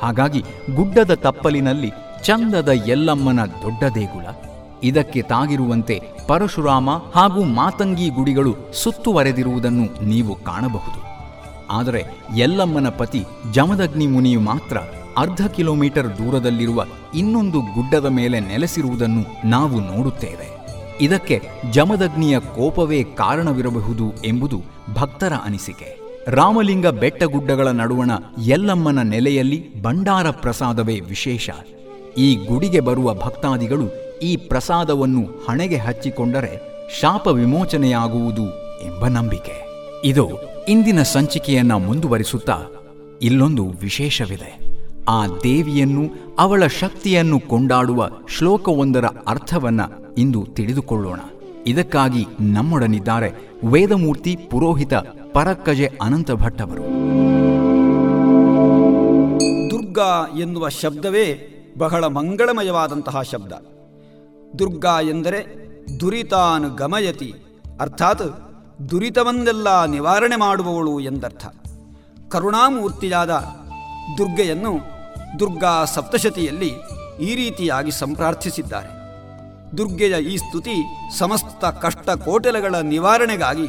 [0.01, 0.39] ಹಾಗಾಗಿ
[0.75, 1.91] ಗುಡ್ಡದ ತಪ್ಪಲಿನಲ್ಲಿ
[2.23, 4.46] ಚಂದದ ಎಲ್ಲಮ್ಮನ ದೊಡ್ಡ ದೇಗುಲ
[4.83, 11.07] ಇದಕ್ಕೆ ತಾಗಿರುವಂತೆ ಪರಶುರಾಮ ಹಾಗೂ ಮಾತಂಗಿ ಗುಡಿಗಳು ಸುತ್ತುವರೆದಿರುವುದನ್ನು ನೀವು ಕಾಣಬಹುದು.
[11.69, 12.05] ಆದರೆ
[12.37, 14.77] ಎಲ್ಲಮ್ಮನ ಪತಿ ಜಮದಗ್ನಿ ಮುನಿಯು ಮಾತ್ರ
[15.17, 20.57] ಅರ್ಧ ಕಿಲೋಮೀಟರ್ ದೂರದಲ್ಲಿರುವ ಇನ್ನೊಂದು ಗುಡ್ಡದ ಮೇಲೆ ನೆಲೆಸಿರುವುದನ್ನು ನಾವು ನೋಡುತ್ತೇವೆ.
[21.01, 24.61] ಇದಕ್ಕೆ ಜಮದಗ್ನಿಯ ಕೋಪವೇ ಕಾರಣವಿರಬಹುದು ಎಂಬುದು
[24.93, 25.99] ಭಕ್ತರ ಅನಿಸಿಕೆ.
[26.27, 28.11] ರಾಮಲಿಂಗ ಬೆಟ್ಟಗುಡ್ಡಗಳ ನಡುವಣ
[28.45, 31.49] ಎಲ್ಲಮ್ಮನ ನೆಲೆಯಲ್ಲಿ ಭಂಡಾರ ಪ್ರಸಾದವೇ ವಿಶೇಷ.
[32.17, 36.59] ಈ ಗುಡಿಗೆ ಬರುವ ಭಕ್ತಾದಿಗಳು ಈ ಪ್ರಸಾದವನ್ನು ಹಣೆಗೆ ಹಚ್ಚಿಕೊಂಡರೆ
[36.99, 38.45] ಶಾಪ ವಿಮೋಚನೆಯಾಗುವುದು
[38.85, 39.67] ಎಂಬ ನಂಬಿಕೆ.
[40.03, 40.29] ಇದು
[40.69, 42.57] ಇಂದಿನ ಸಂಚಿಕೆಯನ್ನ ಮುಂದುವರಿಸುತ್ತಾ
[43.21, 44.59] ಇಲ್ಲೊಂದು ವಿಶೇಷವಿದೆ.
[45.09, 49.81] ಆ ದೇವಿಯನ್ನು, ಅವಳ ಶಕ್ತಿಯನ್ನು ಕೊಂಡಾಡುವ ಶ್ಲೋಕವೊಂದರ ಅರ್ಥವನ್ನ
[50.17, 51.19] ಇಂದು ತಿಳಿದುಕೊಳ್ಳೋಣ.
[51.67, 54.93] ಇದಕ್ಕಾಗಿ ನಮ್ಮೊಡನಿದ್ದಾರೆ ವೇದಮೂರ್ತಿ ಪುರೋಹಿತ
[55.33, 56.83] ಪರಕ್ಕಜೆ ಅನಂತ ಭಟ್ ಅವರು
[59.69, 63.76] ದುರ್ಗಾ ಎನ್ನುವ ಶಬ್ದವೇ ಬಹಳ ಮಂಗಳಮಯವಾದಂತಹ ಶಬ್ದ.
[64.59, 65.67] ದುರ್ಗಾ ಎಂದರೆ
[65.99, 67.33] ದುರಿತಾನ್ ಗಮಯತಿ.
[67.79, 68.21] ಅರ್ಥಾತ್
[68.89, 71.45] ದುರಿತವನ್ನೆಲ್ಲ ನಿವಾರಣೆ ಮಾಡುವವಳು ಎಂದರ್ಥ.
[72.29, 73.29] ಕರುಣಾಮೂರ್ತಿಯಾದ
[74.17, 74.77] ದುರ್ಗೆಯನ್ನು
[75.39, 76.73] ದುರ್ಗಾ ಸಪ್ತಶತಿಯಲ್ಲಿ
[77.21, 78.97] ಈ ರೀತಿಯಾಗಿ ಸಂಪ್ರಾರ್ಥಿಸಿದ್ದಾರೆ.
[79.77, 80.75] ದುರ್ಗೆಯ ಈ ಸ್ತುತಿ
[81.17, 83.67] ಸಮಸ್ತ ಕಷ್ಟ ಕೋಟೆಲಗಳ ನಿವಾರಣೆಗಾಗಿ,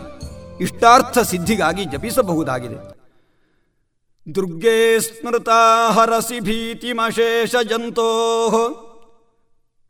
[0.60, 2.98] ಇಷ್ಟಾರ್ಥ ಸಿದ್ಧಿಗಾಗಿ ಜಪಿಸಬಹುದಾಗಿದೆ.
[4.34, 8.08] ದುರ್ಗೆ ಸ್ಮೃತಾ ಹರಸಿ ಭೀತಿಮಶೇಷ ಜಂತೋ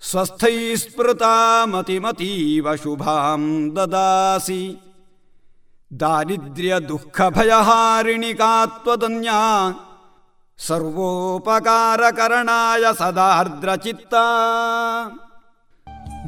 [0.03, 4.83] ಸ್ವಸ್ಥೈ ಸ್ಮೃತಾ ಮತಿಮತೀವ ಶುಭಾಂ ದದಾಸಿ.
[6.01, 9.41] ದಾರಿದ್ರ್ಯ ದುಃಖ ಭಯಹಾರಿಣಿಕಾತ್ವದನ್ಯಾ
[10.59, 14.15] ಸರ್ವೋಪಕಾರಕರಣಾಯ ಸದಾರ್ದ್ರಚಿತ್ತ.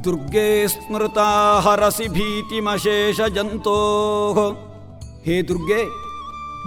[0.05, 3.79] ದುರ್ಗೆ ಸ್ಮೃತಾ ಹರಸಿ ಭೀತಿಮಶೇಷ ಜಂತೋ
[5.25, 5.85] ಹೇ ದುರ್ಗೆ,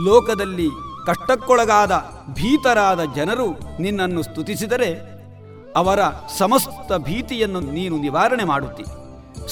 [0.03, 0.69] ಲೋಕದಲ್ಲಿ
[1.05, 5.12] ಕಷ್ಟಕ್ಕೊಳಗಾದ ಭೀತರಾದ ಜನರು ನಿನ್ನನ್ನು ಸ್ತುತಿಸಿದರೆ
[5.75, 6.01] ಅವರ
[6.37, 8.85] ಸಮಸ್ತ ಭೀತಿಯನ್ನು ನೀನು ನಿವಾರಣೆ ಮಾಡುತ್ತಿ.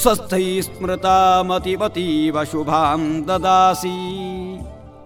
[0.01, 3.95] ಸ್ವಸ್ಥೈ ಸ್ಮೃತಾ ಮತಿವತೀವ ಶುಭಾಂ ದದಾಸಿ.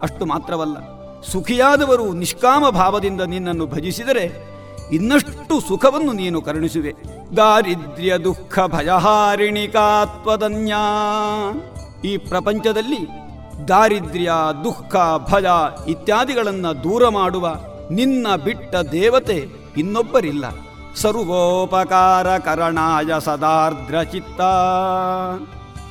[0.02, 0.78] ಅಷ್ಟು ಮಾತ್ರವಲ್ಲ,
[1.22, 4.26] ಸುಖಿಯಾದವರು ನಿಷ್ಕಾಮ ಭಾವದಿಂದ ನಿನ್ನನ್ನು ಭಜಿಸಿದರೆ
[4.92, 6.94] ಇನ್ನಷ್ಟು ಸುಖವನ್ನು ನೀನು ಕರುಣಿಸುವೆ.
[7.38, 9.54] ದಾರಿದ್ರ್ಯ ದುಃಖ ಭಯಹಾರಿಣಿಕಾತ್ವದನ್ಯಾ
[12.06, 13.02] ಈ ಪ್ರಪಂಚದಲ್ಲಿ
[13.68, 14.32] ದಾರಿದ್ರ್ಯ,
[14.64, 14.94] ದುಃಖ,
[15.32, 15.48] ಭಯ
[15.88, 17.46] ಇತ್ಯಾದಿಗಳನ್ನು ದೂರ ಮಾಡುವ
[17.92, 19.40] ನಿನ್ನ ಬಿಟ್ಟ ದೇವತೆ
[19.78, 20.46] ಇನ್ನೊಬ್ಬರಿಲ್ಲ.
[21.02, 23.24] ಸರ್ವೋಪಕಾರ ಸದಾರ್ದ್ರಚಿತ್ತ.
[23.24, 24.42] ಸದಾರ್ದ್ರ ಚಿತ್ತ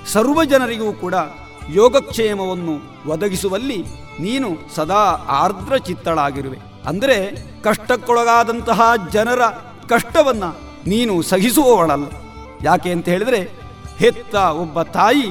[0.09, 1.15] ಸರ್ವ ಜನರಿಗೂ ಕೂಡ
[1.71, 2.75] ಯೋಗಕ್ಷೇಮವನ್ನು
[3.11, 3.85] ಒದಗಿಸುವಲ್ಲಿ
[4.21, 7.17] ನೀನು ಸದಾ ಆರ್ದ್ರ ಚಿತ್ತಳಾಗಿರುವೆ ಅಂದರೆ
[7.63, 8.81] ಕಷ್ಟಕ್ಕೊಳಗಾದಂತಹ
[9.13, 9.47] ಜನರ
[9.89, 12.05] ಕಷ್ಟವನ್ನು ನೀನು ಸಹಿಸುವವಳಲ್ಲ.
[12.63, 13.41] ಯಾಕೆ ಅಂತ ಹೇಳಿದರೆ,
[13.99, 15.27] ಹೆತ್ತ ಒಬ್ಬ ತಾಯಿ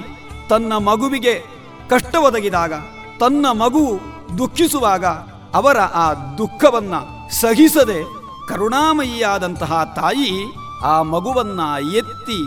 [0.49, 1.43] ತನ್ನ ಮಗುವಿಗೆ
[1.89, 2.73] ಕಷ್ಟ ಒದಗಿದಾಗ,
[3.19, 3.99] ತನ್ನ ಮಗು
[4.37, 5.05] ದುಃಖಿಸುವಾಗ
[5.53, 10.31] ಅವರ ಆ ದುಃಖವನ್ನು ಸಹಿಸದೆ ಕರುಣಾಮಯಿಯಾದಂತಹ ತಾಯಿ
[10.83, 11.59] ಆ ಮಗುವನ್ನ
[11.95, 12.39] ಎತ್ತಿ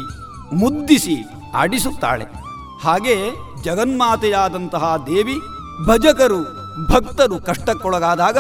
[0.55, 1.17] ಮುದ್ದಿಸಿ
[1.55, 2.25] ಆಡಿಸುತ್ತಾಳೆ.
[2.83, 3.17] ಹಾಗೆ
[3.63, 5.35] ಜಗನ್ಮಾತೆಯಾದಂತಹ ದೇವಿ
[5.87, 6.43] ಭಜಕರು,
[6.93, 8.39] ಭಕ್ತರು ಕಷ್ಟಕ್ಕೊಳಗಾದಾಗ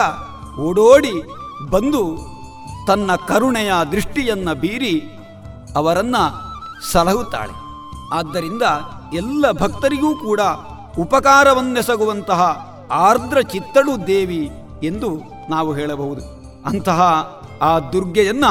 [0.61, 1.13] ಓಡೋಡಿ
[1.71, 2.19] ಬಂದು
[2.87, 5.01] ತನ್ನ ಕರುಣೆಯ ದೃಷ್ಟಿಯನ್ನು ಬೀರಿ
[5.77, 6.47] ಅವರನ್ನು
[6.93, 7.53] ಸಲಹುತ್ತಾಳೆ.
[8.13, 8.63] ಆದ್ದರಿಂದ
[9.15, 10.41] ಎಲ್ಲ ಭಕ್ತರಿಗೂ ಕೂಡ
[10.99, 14.51] ಉಪಕಾರವನ್ನೆಸಗುವಂತಹ ಆರ್ದ್ರ ಚಿತ್ತಳು ದೇವಿ
[14.83, 16.37] ಎಂದು ನಾವು ಹೇಳಬಹುದು.
[16.69, 17.01] ಅಂತಹ
[17.63, 18.45] ಆ ದುರ್ಗೆಯನ್ನ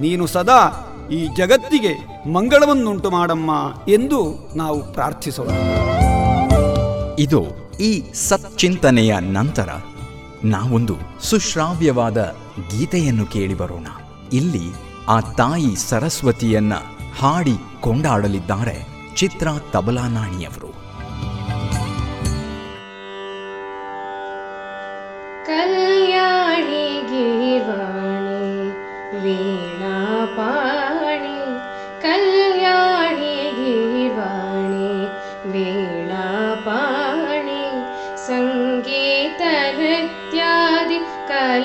[0.00, 3.50] ನೀನು ಸದಾ ಈ ಜಗತ್ತಿಗೆ ಮಂಗಳವನ್ನುಂಟು ಮಾಡಮ್ಮ
[3.88, 5.48] ಎಂದು ನಾವು ಪ್ರಾರ್ಥಿಸೋಣ.
[7.18, 7.44] ಇದು
[7.80, 9.68] ಈ ಸಚ್ಚಿಂತನೆಯ ನಂತರ
[10.44, 12.34] ನಾವೊಂದು ಸುಶ್ರಾವ್ಯವಾದ
[12.70, 13.86] ಗೀತೆಯನ್ನು ಕೇಳಿ ಬರೋಣ.
[14.32, 14.66] ಇಲ್ಲಿ
[15.08, 16.72] ಆ ತಾಯಿ ಸರಸ್ವತಿಯನ್ನ
[17.18, 18.86] ಹಾಡಿ ಕೊಂಡಾಡಲಿದ್ದಾರೆ
[19.16, 20.71] ಚಿತ್ರ ತಬಲಾನಾಣಿಯವರು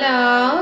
[0.08, 0.57] ta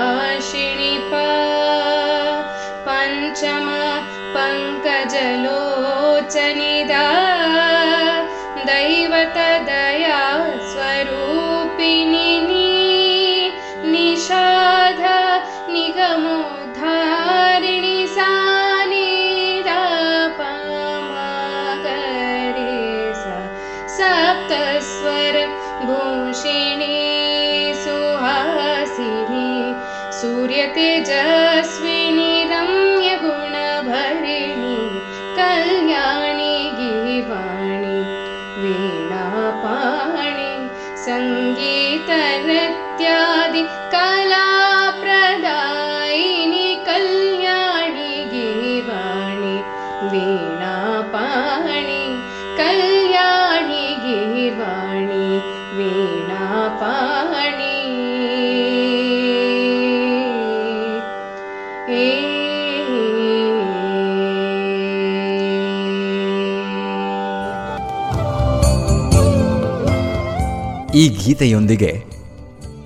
[71.26, 72.04] ಗೀತೆಯೊಂದಿಗೆ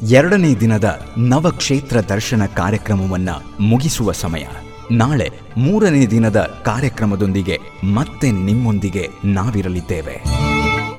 [0.10, 4.46] ಎರಡನೇ ದಿನದ ನವಕ್ಷೇತ್ರ ದರ್ಶನ ಕಾರ್ಯಕ್ರಮವನ್ನು ಮುಗಿಸುವ ಸಮಯ.
[4.92, 10.24] ನಾಳೆ ಮೂರನೇ ದಿನದ ಕಾರ್ಯಕ್ರಮದೊಂದಿಗೆ ಮತ್ತೆ ನಿಮ್ಮೊಂದಿಗೆ ನಾವಿರಲಿದ್ದೇವೆ.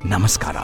[0.04, 0.56] ನಮಸ್ಕಾರ.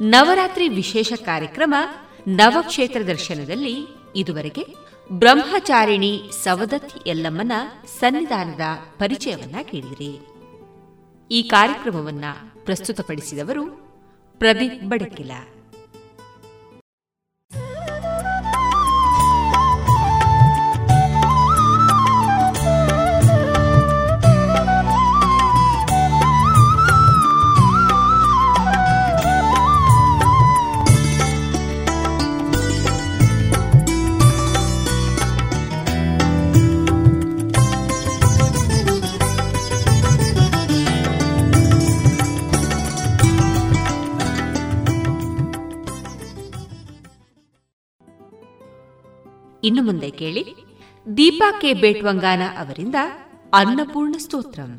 [0.00, 1.74] ನವರಾತ್ರಿ ವಿಶೇಷ ಕಾರ್ಯಕ್ರಮ
[2.28, 7.52] ನವಕ್ಷೇತ್ರ ದರ್ಶನದಲ್ಲಿ ಇದುವರೆಗೆ ಬ್ರಹ್ಮಚಾರಿಣಿ ಸವದತ್ತಿ ಎಲ್ಲಮ್ಮನ
[7.98, 8.60] ಸನ್ನಿಧಾನದ
[8.98, 10.20] ಪರಿಚಯವನ್ನ ಕೇಳಿದಿರಿ.
[11.30, 12.24] ಈ ಕಾರ್ಯಕ್ರಮವನ್ನ
[12.64, 13.64] ಪ್ರಸ್ತುತಪಡಿಸಿದವರು
[14.38, 15.30] ಪ್ರದೀಪ್ ಬಡಕಿಲ.
[49.65, 50.43] ಇನ್ನು ಮುಂದೆ ಕೇಳಿ
[51.07, 52.97] ದೀಪಾ ಕೆ ಬೇಟ್ವಂಗಾನ ಅವರಿಂದ
[53.53, 54.71] ಅನ್ನಪೂರ್ಣ ಸ್ತೋತ್ರಂ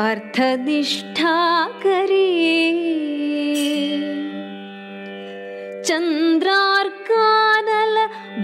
[5.88, 7.96] चन्द्रार्कानल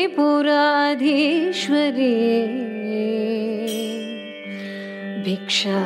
[5.24, 5.82] भिक्षा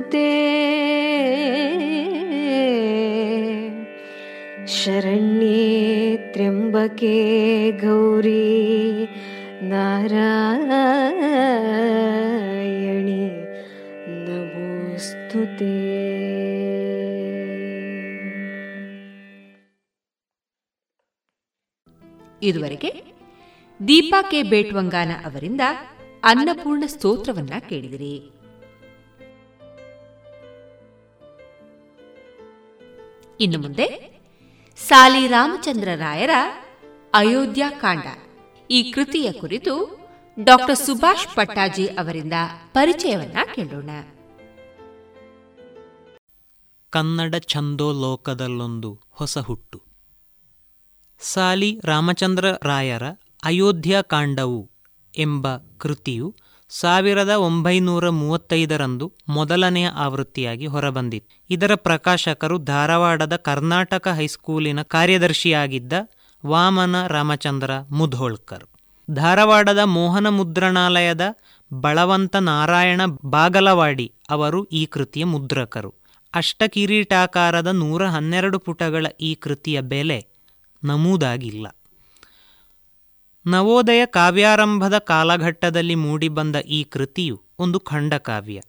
[4.67, 9.05] ಶರಣ್ಯೇ ತ್ರ್ಯಂಬಕೆ ಗೌರಿ
[9.61, 10.49] ನಾರಾಯಣಿ
[14.25, 15.89] नारायणि
[22.41, 23.03] ಇದುವರೆಗೆ
[23.87, 24.43] ದೀಪಾ ಕೆ.
[24.43, 25.61] ಬೇಟ್ವಂಗಾನ ಅವರಿಂದ
[26.23, 28.38] ಅನ್ನಪೂರ್ಣ ಸ್ತೋತ್ರವನ್ನ ಕೇಳಿದಿರಿ.
[33.39, 34.19] ಇನ್ನು ಮುಂದೆ
[34.77, 36.29] ಸಾಲಿ ರಾಮಚಂದ್ರ ರಾಯರ
[37.13, 38.03] ಅಯೋಧ್ಯ ಕಾಂಡ.
[38.71, 39.99] ಈ ಕೃತಿಯ ಕುರಿತು
[40.43, 42.33] ಡಾಕ್ಟರ್ ಸುಭಾಷ್ ಪಟ್ಟಾಜಿ ಅವರಿಂದ
[42.73, 43.89] ಪರಿಚಯವನ್ನ ಕೇಳೋಣ.
[46.89, 49.81] ಕನ್ನಡ ಛಂದೋಲೋಕದಲ್ಲೊಂದು ಹೊಸ ಹುಟ್ಟು.
[51.19, 53.03] ಸಾಲಿ ರಾಮಚಂದ್ರ ರಾಯರ
[53.43, 54.71] ಅಯೋಧ್ಯ ಕಾಂಡವು
[55.17, 56.35] ಎಂಬ ಕೃತಿಯು
[56.69, 61.45] ಸಾವಿರದ ಒಂಬೈನೂರ ಮೂವತ್ತೈದರಂದು ಮೊದಲನೆಯ ಆವೃತ್ತಿಯಾಗಿ ಹೊರಬಂದಿತ್ತು.
[61.49, 65.93] ಇದರ ಪ್ರಕಾಶಕರು ಧಾರವಾಡದ ಕರ್ನಾಟಕ ಹೈಸ್ಕೂಲಿನ ಕಾರ್ಯದರ್ಶಿಯಾಗಿದ್ದ
[66.45, 68.65] ವಾಮನ ರಾಮಚಂದ್ರ ಮುಧೋಳ್ಕರ್.
[69.11, 71.21] ಧಾರವಾಡದ ಮೋಹನ ಮುದ್ರಣಾಲಯದ
[71.73, 75.93] ಬಳವಂತ ನಾರಾಯಣ ಬಾಗಲವಾಡಿ ಅವರು ಈ ಕೃತಿಯ ಮುದ್ರಕರು.
[76.33, 80.25] ಅಷ್ಟಕಿರೀಟಾಕಾರದ ನೂರ ಹನ್ನೆರಡು ಪುಟಗಳ ಈ ಕೃತಿಯ ಬೆಲೆ
[80.83, 81.67] ನಮೂದಾಗಿಲ್ಲ.
[83.45, 88.61] ನವೋದಯ ಕಾವ್ಯಾರಂಭದ ಕಾಲಘಟ್ಟದಲ್ಲಿ ಮೂಡಿಬಂದ ಈ ಕೃತಿಯು ಒಂದು ಖಂಡಕಾವ್ಯ.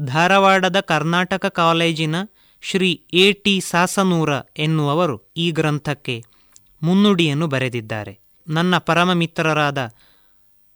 [0.00, 2.16] ಧಾರವಾಡದ ಕರ್ನಾಟಕ ಕಾಲೇಜಿನ
[2.60, 4.28] ಶ್ರೀ ಎ ಟಿ ಸಾಸನೂರ
[4.58, 6.24] ಎನ್ನುವರು ಈ ಗ್ರಂಥಕ್ಕೆ
[6.82, 8.18] ಮುನ್ನುಡಿಯನ್ನು ಬರೆದಿದ್ದಾರೆ.
[8.48, 9.78] ನನ್ನ ಪರಮ ಮಿತ್ರರಾದ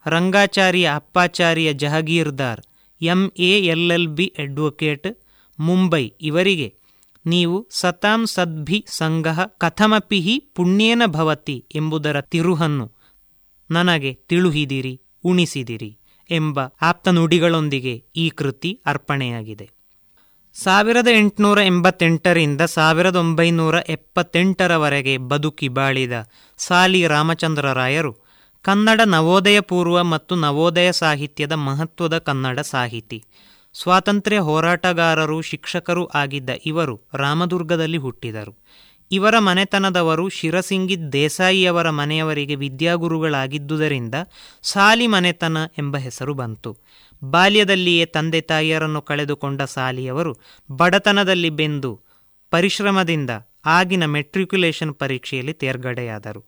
[0.06, 2.60] Rangacharya Appacharya Jahagirdar,
[3.00, 5.22] M A L L B advocate,
[5.60, 6.74] Mumbai ಇವರಿಗೆ
[7.26, 12.93] ನೀವು ಸತಾಂ ಸದ್ಭಿ ಸಂಗಹ ಕಥಮಪಿ ಹಿ ಪುಣ್ಯೇನ ಭವತಿ ಎಂಬುದರ ತಿರುಹನ್ನು
[13.74, 15.98] ನನಗೆ ತಿಳುಹಿದಿರಿ, ಉಣಿಸಿದಿರಿ
[16.30, 19.70] ಎಂಬ ಆಪ್ತ ನುಡಿಗಳೊಂದಿಗೆ ಈ ಕೃತಿ ಅರ್ಪಣೆಯಾಗಿದೆ.
[20.54, 26.12] ಸಾವಿರದ ಎಂಟುನೂರ ಎಂಬತ್ತೆಂಟರಿಂದ ಸಾವಿರದ ಒಂಬೈನೂರ ಎಪ್ಪತ್ತೆಂಟರವರೆಗೆ ಬದುಕಿ ಬಾಳಿದ
[26.58, 28.12] ಸಾಲಿ ರಾಮಚಂದ್ರ ರಾಯರು
[28.62, 33.18] ಕನ್ನಡ ನವೋದಯ ಪೂರ್ವ ಮತ್ತು ನವೋದಯ ಸಾಹಿತ್ಯದ ಮಹತ್ವದ ಕನ್ನಡ ಸಾಹಿತಿ.
[33.74, 38.63] ಸ್ವಾತಂತ್ರ್ಯ ಹೋರಾಟಗಾರರು, ಶಿಕ್ಷಕರು ಆಗಿದ್ದ ಇವರು ರಾಮದುರ್ಗದಲ್ಲಿ ಹುಟ್ಟಿದರು.
[39.14, 44.14] ಇವರ ಮನೆತನದವರು ಶಿರಸಿಂಗಿ ದೇಸಾಯಿಯವರ ಮನೆಯವರಿಗೆ ವಿದ್ಯಾಗುರುಗಳಾಗಿದ್ದುದರಿಂದ
[44.62, 46.70] ಸಾಲಿ ಮನೆತನ ಎಂಬ ಹೆಸರು ಬಂತು.
[47.24, 50.32] ಬಾಲ್ಯದಲ್ಲಿಯೇ ತಂದೆ ತಾಯಿಯರನ್ನು ಕಳೆದುಕೊಂಡ ಸಾಲಿಯವರು
[50.70, 52.00] ಬಡತನದಲ್ಲಿ ಬೆಂದು
[52.50, 53.30] ಪರಿಶ್ರಮದಿಂದ
[53.66, 56.40] ಆಗಿನ ಮೆಟ್ರಿಕ್ಯುಲೇಷನ್ ಪರೀಕ್ಷೆಯಲ್ಲಿ ತೇರ್ಗಡೆಯಾದರು.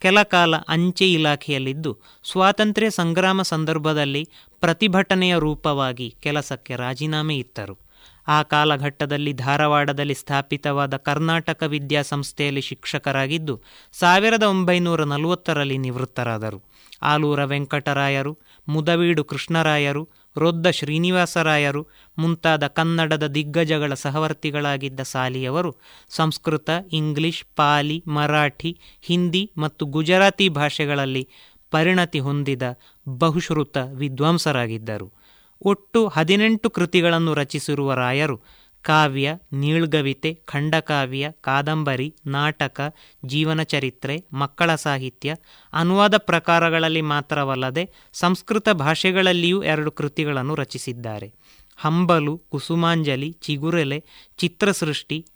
[0.00, 1.92] ಕೆಲ ಕಾಲ ಅಂಚೆ ಇಲಾಖೆಯಲ್ಲಿದ್ದು
[2.24, 4.22] ಸ್ವಾತಂತ್ರ್ಯ ಸಂಗ್ರಾಮ ಸಂದರ್ಭದಲ್ಲಿ
[4.60, 7.87] ಪ್ರತಿಭಟನೆಯ ರೂಪವಾಗಿ ಕೆಲಸಕ್ಕೆ ರಾಜೀನಾಮೆ ಇತ್ತರು.
[8.28, 16.62] ಆ ಕಾಲಘಟ್ಟದಲ್ಲಿ ಧಾರವಾಡದಲ್ಲಿ ಸ್ಥಾಪಿತವಾದ ಕರ್ನಾಟಕ ವಿದ್ಯಾಸಂಸ್ಥೆಯಲ್ಲಿ ಶಿಕ್ಷಕರಾಗಿದ್ದು, ಸಾವಿರದ ಒಂಬೈನೂರ ನಲವತ್ತರಲ್ಲಿ ನಿವೃತ್ತರಾದರು.
[17.02, 18.38] ಆಲೂರ ವೆಂಕಟರಾಯರು,
[18.68, 21.86] ಮುದವೀಡು ಕೃಷ್ಣರಾಯರು ರೊದ್ದ ಶ್ರೀನಿವಾಸರಾಯರು,
[22.18, 25.76] ಮುಂತಾದ ಕನ್ನಡದ ದಿಗ್ಗಜಗಳ ಸಹವರ್ತಿಗಳಾಗಿದ್ದ ಸಾಲಿಯವರು
[26.08, 31.28] ಸಂಸ್ಕೃತ, ಇಂಗ್ಲಿಷ್, ಪಾಲಿ, ಮರಾಠಿ, ಹಿಂದಿ ಮತ್ತು ಗುಜರಾತಿ ಭಾಷೆಗಳಲ್ಲಿ
[31.70, 32.62] ಪರಿಣತಿ ಹೊಂದಿದ
[33.08, 35.18] ಬಹುಶ್ರುತ ವಿದ್ವಾಂಸರಾಗಿದ್ದರು.
[35.62, 38.42] ಒಟ್ಟು ಹದಿನೆಂಟು ಕೃತಿಗಳನ್ನು ರಚಿಸಿರುವ ರಾಯರು
[38.82, 42.94] ಕಾವ್ಯ, ನೀಳ್ಗವಿತೆ, ಖಂಡಕಾವ್ಯ, ಕಾದಂಬರಿ, ನಾಟಕ,
[43.26, 45.34] ಜೀವನ ಚರಿತ್ರೆ, ಮಕ್ಕಳ ಸಾಹಿತ್ಯ,
[45.72, 51.32] ಅನುವಾದ ಪ್ರಕಾರಗಳಲ್ಲಿ ಮಾತ್ರವಲ್ಲದೆ ಸಂಸ್ಕೃತ ಭಾಷೆಗಳಲ್ಲಿಯೂ ಎರಡು ಕೃತಿಗಳನ್ನು ರಚಿಸಿದ್ದಾರೆ.
[51.76, 54.04] ಹಂಬಲು, ಕುಸುಮಾಂಜಲಿ, ಚಿಗುರೆಲೆ,
[54.38, 55.26] ಚಿತ್ರಸೃಷ್ಟಿ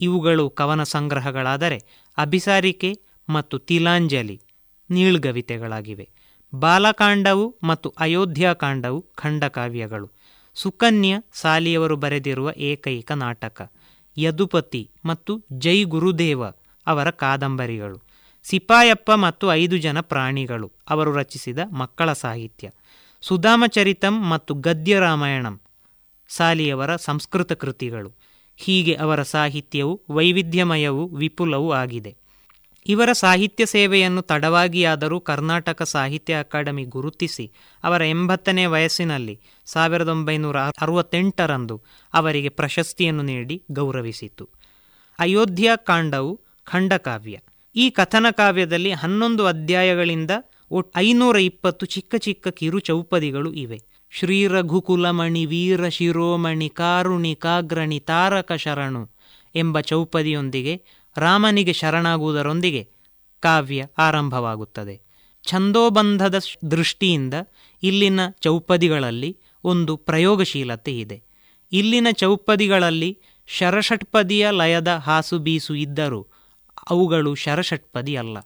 [0.00, 1.82] ಇವುಗಳು ಕವನ ಸಂಗ್ರಹಗಳಾದರೆ
[2.18, 2.94] ಅಭಿಸಾರಿಕೆ
[3.28, 4.40] ಮತ್ತು ತಿಲಾಂಜಲಿ,
[4.90, 6.08] ನೀಳ್ಗವಿತೆಗಳಾಗಿವೆ.
[6.54, 10.10] ಬಾಲಕಾಂಡವು ಮತ್ತು ಅಯೋಧ್ಯಾಕಾಂಡವು ಖಂಡಕಾವ್ಯಗಳು
[10.54, 13.72] ಸುಕನ್ಯ ಸಾಲಿಯವರು ಬರೆದಿರುವ ಏಕೈಕ ನಾಟಕ.
[14.18, 16.44] ಯದುಪತಿ ಮತ್ತು ಜೈ ಗುರುದೇವ
[16.86, 18.02] ಅವರ ಕಾದಂಬರಿಗಳು.
[18.42, 22.70] ಸಿಪಾಯಪ್ಪ ಮತ್ತು ಐದು ಜನ ಪ್ರಾಣಿಗಳು ಅವರು ರಚಿಸಿದ ಮಕ್ಕಳ ಸಾಹಿತ್ಯ.
[23.20, 25.60] ಸುಧಾಮಚರಿತಂ ಮತ್ತು ಗದ್ಯ ರಾಮಾಯಣಂ
[26.28, 28.12] ಸಾಲಿಯವರ ಸಂಸ್ಕೃತ ಕೃತಿಗಳು.
[28.56, 32.16] ಹೀಗೆ ಅವರ ಸಾಹಿತ್ಯವು ವೈವಿಧ್ಯಮಯವೂ ವಿಪುಲವೂ ಆಗಿದೆ.
[32.86, 37.52] ಇವರ ಸಾಹಿತ್ಯ ಸೇವೆಯನ್ನು ತಡವಾಗಿಯಾದರೂ ಕರ್ನಾಟಕ ಸಾಹಿತ್ಯ ಅಕಾಡೆಮಿ ಗುರುತಿಸಿ
[37.84, 41.82] ಅವರ ಎಂಬತ್ತನೇ ವಯಸ್ಸಿನಲ್ಲಿ ಸಾವಿರದ ಒಂಬೈನೂರ ಅರವತ್ತೆಂಟರಂದು
[42.14, 44.48] ಅವರಿಗೆ ಪ್ರಶಸ್ತಿಯನ್ನು ನೀಡಿ ಗೌರವಿಸಿತು.
[45.18, 47.38] ಅಯೋಧ್ಯ ಕಾಂಡವು ಖಂಡಕಾವ್ಯ.
[47.76, 50.30] ಈ ಕಥನ ಕಾವ್ಯದಲ್ಲಿ ಹನ್ನೊಂದು ಅಧ್ಯಾಯಗಳಿಂದ
[50.70, 53.78] ಒಟ್ಟು ಐನೂರ ಇಪ್ಪತ್ತು ಚಿಕ್ಕ ಚಿಕ್ಕ ಕಿರು ಚೌಪದಿಗಳು ಇವೆ.
[54.10, 59.10] ಶ್ರೀ ರಘುಕುಲಮಣಿ ವೀರ ಶಿರೋಮಣಿ ಕಾರುಣಿ ಕಾಗ್ರಣಿ ತಾರಕ ಶರಣು
[59.54, 60.74] ಎಂಬ ಚೌಪದಿಯೊಂದಿಗೆ
[61.18, 62.88] ರಾಮನಿಗೆ ಶರಣಾಗುವುದರೊಂದಿಗೆ
[63.40, 65.00] ಕಾವ್ಯ ಆರಂಭವಾಗುತ್ತದೆ.
[65.44, 66.40] ಛಂದೋಬಂಧದ
[66.70, 67.34] ದೃಷ್ಟಿಯಿಂದ
[67.82, 71.22] ಇಲ್ಲಿನ ಚೌಪದಿಗಳಲ್ಲಿ ಒಂದು ಪ್ರಯೋಗಶೀಲತೆ ಇದೆ.
[71.72, 76.26] ಇಲ್ಲಿನ ಚೌಪದಿಗಳಲ್ಲಿ ಶರಷಟ್ಪದಿಯ ಲಯದ ಹಾಸು ಬೀಸು ಇದ್ದರೂ
[76.90, 78.38] ಅವುಗಳು ಶರಷಟ್ಪದಿ ಅಲ್ಲ.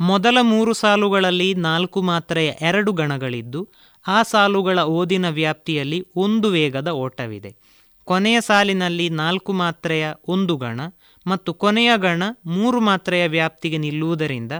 [0.00, 3.68] ಮೊದಲ ಮೂರು ಸಾಲುಗಳಲ್ಲಿ ನಾಲ್ಕು ಮಾತ್ರೆಯ ಎರಡು ಗಣಗಳಿದ್ದು,
[4.06, 7.56] ಆ ಸಾಲುಗಳ ಓದಿನ ವ್ಯಾಪ್ತಿಯಲ್ಲಿ ಒಂದು ವೇಗದ ಓಟವಿದೆ.
[8.04, 10.80] ಕೊನೆಯ ಸಾಲಿನಲ್ಲಿ ನಾಲ್ಕು ಮಾತ್ರೆಯ ಒಂದು ಗಣ
[11.26, 14.52] ಮತ್ತು ಕೊನೆಯ ಗಣ ಮೂರು ಮಾತ್ರೆಯ ವ್ಯಾಪ್ತಿಗೆ ನಿಲ್ಲುವುದರಿಂದ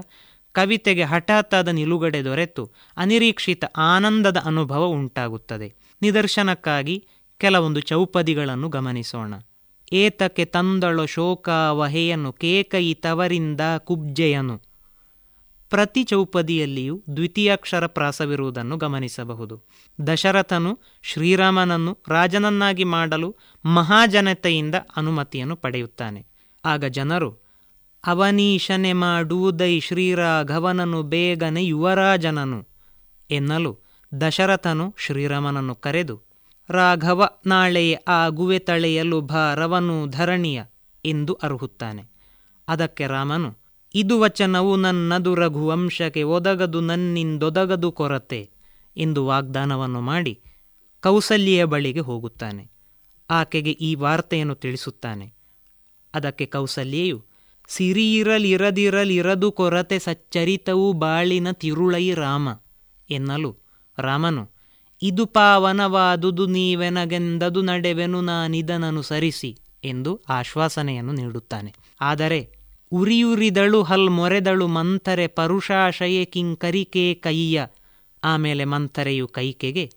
[0.51, 5.75] ಕವಿತೆಗೆ ಹಠಾತ್ತಾದ ನಿಲುಗಡೆ ದೊರೆತು ಅನಿರೀಕ್ಷಿತ ಆನಂದದ ಅನುಭವ ಉಂಟಾಗುತ್ತದೆ.
[6.01, 7.07] ನಿದರ್ಶನಕ್ಕಾಗಿ
[7.37, 9.33] ಕೆಲವೊಂದು ಚೌಪದಿಗಳನ್ನು ಗಮನಿಸೋಣ.
[9.93, 14.61] ಏತಕ್ಕೆ ತಂದಳು ಶೋಕ ವಹೆಯನ್ನು ಕೇಕೈ ತವರಿಂದ ಕುಬ್ಜೆಯನು.
[15.69, 19.63] ಪ್ರತಿ ಚೌಪದಿಯಲ್ಲಿಯೂ ದ್ವಿತೀಯಾಕ್ಷರ ಪ್ರಾಸವಿರುವುದನ್ನು ಗಮನಿಸಬಹುದು.
[20.07, 23.35] ದಶರಥನು ಶ್ರೀರಾಮನನ್ನು ರಾಜನನ್ನಾಗಿ ಮಾಡಲು
[23.65, 26.30] ಮಹಾಜನತೆಯಿಂದ ಅನುಮತಿಯನ್ನು ಪಡೆಯುತ್ತಾನೆ.
[26.65, 27.37] ಆಗ ಜನರು,
[28.05, 32.67] ಅವನೀಶನೆ ಮಾಡುವುದೈ ಶ್ರೀರಾಘವನನು ಬೇಗನೆ ಯುವರಾಜನನು
[33.31, 33.79] ಎನ್ನಲು
[34.21, 36.21] ದಶರಥನು ಶ್ರೀರಾಮನನ್ನು ಕರೆದು,
[36.69, 37.97] ರಾಘವ ನಾಳೆಯೇ
[38.29, 40.63] ಗುವೆ ತಳೆಯಲು ಭಾರವನು ಧರಣಿಯ
[41.05, 42.03] ಎಂದು ಅರ್ಹುತ್ತಾನೆ.
[42.67, 43.57] ಅದಕ್ಕೆ ರಾಮನು,
[43.95, 48.49] ಇದು ವಚನವು ನನ್ನದು ರಘುವಂಶಕ್ಕೆ ಒದಗದು, ನನ್ನಿಂದೊದಗದು ಕೊರತೆ
[48.97, 50.41] ಎಂದು ವಾಗ್ದಾನವನ್ನು ಮಾಡಿ
[51.03, 52.71] ಕೌಸಲ್ಯ ಬಳಿಗೆ ಹೋಗುತ್ತಾನೆ.
[53.29, 55.40] ಆಕೆಗೆ ಈ ವಾರ್ತೆಯನ್ನು ತಿಳಿಸುತ್ತಾನೆ.
[56.13, 57.25] ಅದಕ್ಕೆ ಕೌಸಲ್ಯೆಯು,
[57.67, 62.49] ಸಿರಿಯಿರಲಿರದಿರಲಿರದು ಕೊರತೆ ಸಚ್ಚರಿತವು ಬಾಳಿನ ತಿರುಳೈ ರಾಮ
[63.09, 63.57] ಎನ್ನಲು,
[63.99, 64.49] ರಾಮನು,
[65.01, 71.73] ಇದು ಪಾವನವಾದುದು ನೀವೆನಗೆಂದದು ನಡೆವೆನು ನಾನಿದನನುಸರಿಸಿ ಎಂದು ಆಶ್ವಾಸನೆಯನ್ನು ನೀಡುತ್ತಾನೆ.
[72.01, 72.55] ಆದರೆ,
[72.91, 77.65] ಉರಿಯುರಿದಳು ಹಲ್ ಮೊರೆದಳು ಮಂಥರೆ ಪರುಷಾಶಯೇ ಕಿಂಕರಿಕೆ ಕೈಯ.
[78.23, 79.91] ಆಮೇಲೆ ಮಂಥರೆಯು ಕೈಕೆಗೆ,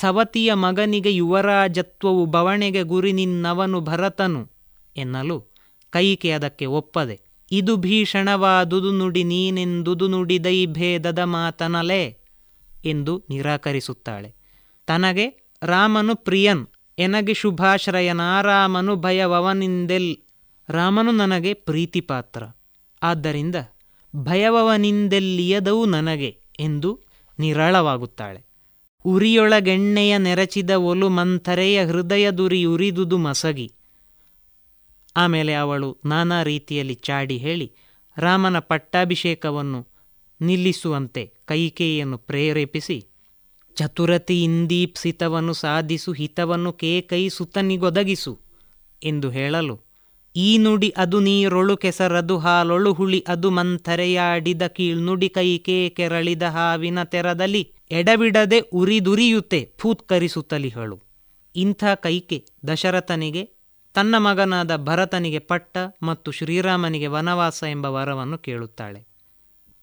[0.00, 4.50] ಸವತಿಯ ಮಗನಿಗೆ ಯುವರಾಜತ್ವವು ಬವಣೆಗೆ ಗುರಿ ನಿನ್ನವನು ಭರತನು
[4.96, 5.49] ಎನ್ನಲು
[5.90, 7.20] ಕೈಕೆ ಅದಕ್ಕೆ ಒಪ್ಪದೆ,
[7.52, 12.18] ಇದು ಭೀಷಣವಾದುದು ನುಡಿ ನೀನೆಂದುದು ನುಡಿದೈ ಭೇದದ ಮಾತನಲೆ
[12.84, 14.34] ಎಂದು ನಿರಾಕರಿಸುತ್ತಾಳೆ.
[14.86, 15.26] ತನಗೆ,
[15.62, 16.66] ರಾಮನು ಪ್ರಿಯನ್,
[16.98, 20.16] ಎನಗೆ ಶುಭಾಶ್ರಯನಾರಾಮನು ಭಯವವನಿಂದೆಲ್,
[20.68, 22.42] ರಾಮನು ನನಗೆ ಪ್ರೀತಿಪಾತ್ರ.
[23.02, 23.56] ಆದ್ದರಿಂದ
[24.16, 27.00] ಭಯವವನಿಂದೆಲ್ಲಿಯದವು ನನಗೆ ಎಂದು
[27.38, 28.40] ನಿರಾಳವಾಗುತ್ತಾಳೆ.
[29.04, 33.72] ಉರಿಯೊಳಗೆಣ್ಣೆಯ ನೆರಚಿದ ಒಲು ಮಂಥರೆಯ ಹೃದಯ ದುರಿ ಉರಿದುದು ಮಸಗಿ.
[35.16, 37.70] ಆಮೇಲೆ ಅವಳು ನಾನಾ ರೀತಿಯಲ್ಲಿ ಚಾಡಿ ಹೇಳಿ,
[38.16, 39.80] ರಾಮನ ಪಟ್ಟಾಭಿಷೇಕವನ್ನು
[40.40, 43.04] ನಿಲ್ಲಿಸುವಂತೆ ಕೈಕೇಯಿಯನ್ನು ಪ್ರೇರೇಪಿಸಿ,
[43.76, 48.40] ಚತುರತಿ ಇಂದೀಪ್ಸಿತವನ್ನು ಸಾಧಿಸು, ಹಿತವನ್ನು ಕೇಕೈ ಸುತನಿಗೊದಗಿಸು
[49.04, 49.76] ಎಂದು ಹೇಳಲು,
[50.36, 58.60] ಈ ನುಡಿ ಅದು ನೀರೊಳು ಕೆಸರದು ಹಾಲೊಳು ಹುಳಿ ಅದು ಮಂಥರೆಯಾಡಿದ ಕೀಳ್ನುಡಿ ಕೈಕೇ ಕೆರಳಿದ ಹಾವಿನ ತೆರದಲ್ಲಿ ಎಡಬಿಡದೆ
[58.60, 61.00] ಉರಿದುರಿಯುತ್ತೆ, ಫೂತ್ಕರಿಸುತ್ತಲಿಹಳು.
[61.54, 63.59] ಇಂಥ ಕೈಕೆ ದಶರಥನಿಗೆ
[63.94, 69.06] ತನ್ನ ಮಗನಾದ ಭರತನಿಗೆ ಪಟ್ಟ ಮತ್ತು ಶ್ರೀರಾಮನಿಗೆ ವನವಾಸ ಎಂಬ ವರವನ್ನು ಕೇಳುತ್ತಾಳೆ.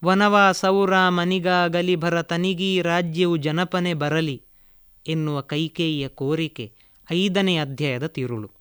[0.06, 4.44] ವನವಾಸವು ರಾಮನಿಗಾಗಲಿ ಭರತನಿಗೀ ರಾಜ್ಯವು ಜನಪನೆ ಬರಲಿ
[5.08, 6.74] ಎನ್ನುವ ಕೈಕೇಯಿಯ ಕೋರಿಕೆ
[7.12, 8.52] ಐದನೇ ಅಧ್ಯಾಯದ ತಿರುಳು.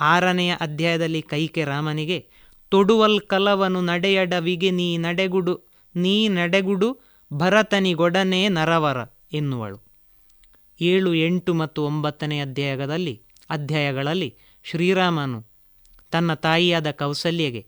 [0.00, 2.28] ಆರನೆಯ ಅಧ್ಯಾಯದಲ್ಲಿ ಕೈಕೆ ರಾಮನಿಗೆ,
[2.68, 5.60] ತೊಡುವಲ್ ಕಲವನು ನಡೆಯಡವಿಗೆ ನೀ ನಡೆಗುಡು
[5.96, 7.00] ನೀ ನಡೆಗುಡು
[7.32, 8.96] ಭರತನಿಗೊಡನೆ ನರವರ
[9.32, 9.82] ಎನ್ನುವಳು.
[10.80, 15.46] ಏಳು ಎಂಟು ಮತ್ತು ಒಂಬತ್ತನೇ ಅಧ್ಯಾಯದಲ್ಲಿ, ಅಧ್ಯಾಯಗಳಲ್ಲಿ ಶ್ರೀರಾಮನು
[16.10, 17.66] ತನ್ನ ತಾಯಿಯಾದ ಕೌಸಲ್ಯಗೆ,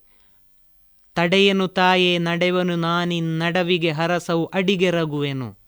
[1.15, 5.59] ತಡೆಯನು ತಾಯೇ, ನಡೆವನು ನಾನಿನ್ನಡವಿಗೆ ಹರಸವು ಅಡಿಗೆ ರಗುವೆನು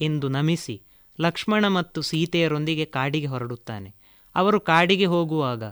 [0.00, 0.82] ಎಂದು ನಮಿಸಿ
[1.20, 3.94] ಲಕ್ಷ್ಮಣ ಮತ್ತು ಸೀತೆಯರೊಂದಿಗೆ ಕಾಡಿಗೆ ಹೊರಡುತ್ತಾನೆ.
[4.34, 5.64] ಅವರು ಕಾಡಿಗೆ ಹೋಗುವಾಗ,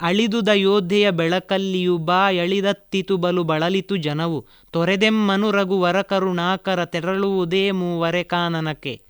[0.00, 9.02] ಅಳಿದುದ ಯೋಧೆಯ ಬೆಳಕಲ್ಲಿಯು ಬಾ, ಎಳಿದತ್ತಿತು ಬಲು ಬಳಲಿತು ಜನವು, ತೊರೆದೆಮ್ಮನು ರಘು ವರಕರು ಕರುಣಾಕರ ತೆರಳುವುದೇ ಮೂವರೆ ಕಾನನಕ್ಕೆ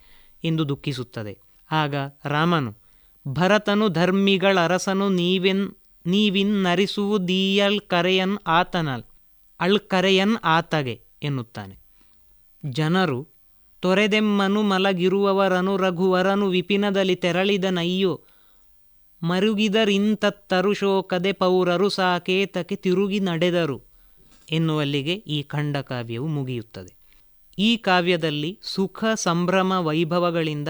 [0.44, 1.38] ಎಂದು ದುಃಖಿಸುತ್ತದೆ.
[1.70, 2.81] ಆಗ ರಾಮನು
[3.28, 5.70] ಭರತನು ಧರ್ಮಿಗಳರಸನು ನೀವೆನ್
[6.06, 9.02] ನೀವಿನ್ನರಿಸುವುದೀಯಲ್ ಕರೆಯನ್ ಆತನಲ್,
[9.60, 11.78] ಅಳ್ ಕರೆಯನ್ ಆತಗೆ ಎನ್ನುತ್ತಾನೆ.
[12.64, 13.28] ಜನರು
[13.80, 18.20] ತೊರೆದೆಮ್ಮನು ಮಲಗಿರುವವರನು ರಘುವರನು ವಿಪಿನದಲ್ಲಿ ತೆರಳಿದನಯ್ಯೋ
[19.22, 23.82] ಮರುಗಿದರಿಂತತ್ತರು ಶೋಕದೆ ಪೌರರು ಸಾಕೇತಕ್ಕೆ ತಿರುಗಿ ನಡೆದರು
[24.50, 26.96] ಎನ್ನುವಲ್ಲಿಗೆ ಈ ಖಂಡಕಾವ್ಯವು ಮುಗಿಯುತ್ತದೆ.
[27.58, 30.68] ಈ ಕಾವ್ಯದಲ್ಲಿ ಸುಖ, ಸಂಭ್ರಮ, ವೈಭವಗಳಿಂದ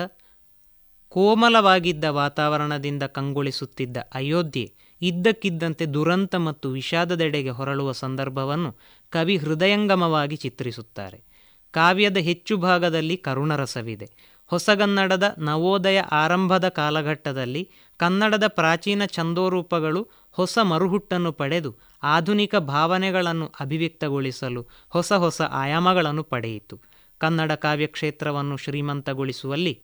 [1.13, 4.73] ಕೋಮಲವಾಗಿದ್ದ ವಾತಾವರಣದಿಂದ ಕಂಗೊಳಿಸುತ್ತಿದ್ದ ಅಯೋಧ್ಯೆ
[5.03, 8.77] ಇದ್ದಕ್ಕಿದ್ದಂತೆ ದುರಂತ ಮತ್ತು ವಿಷಾದದೆಡೆಗೆ ಹೊರಳುವ ಸಂದರ್ಭವನ್ನು
[9.11, 11.23] ಕವಿ ಹೃದಯಂಗಮವಾಗಿ ಚಿತ್ರಿಸುತ್ತಾರೆ.
[11.71, 14.11] ಕಾವ್ಯದ ಹೆಚ್ಚು ಭಾಗದಲ್ಲಿ ಕರುಣರಸವಿದೆ.
[14.47, 25.43] ಹೊಸಗನ್ನಡದ ನವೋದಯ ಆರಂಭದ ಕಾಲಘಟ್ಟದಲ್ಲಿ ಕನ್ನಡದ ಪ್ರಾಚೀನ ಛಂದೋರೂಪಗಳು ಹೊಸ ಮರುಹುಟ್ಟನ್ನು ಪಡೆದು ಆಧುನಿಕ ಭಾವನೆಗಳನ್ನು ಅಭಿವ್ಯಕ್ತಗೊಳಿಸಲು ಹೊಸ ಹೊಸ
[25.43, 26.81] ಆಯಾಮಗಳನ್ನು ಪಡೆಯಿತು.
[27.19, 29.83] ಕನ್ನಡ ಕಾವ್ಯಕ್ಷೇತ್ರವನ್ನು ಶ್ರೀಮಂತಗೊಳಿಸುವಲ್ಲಿ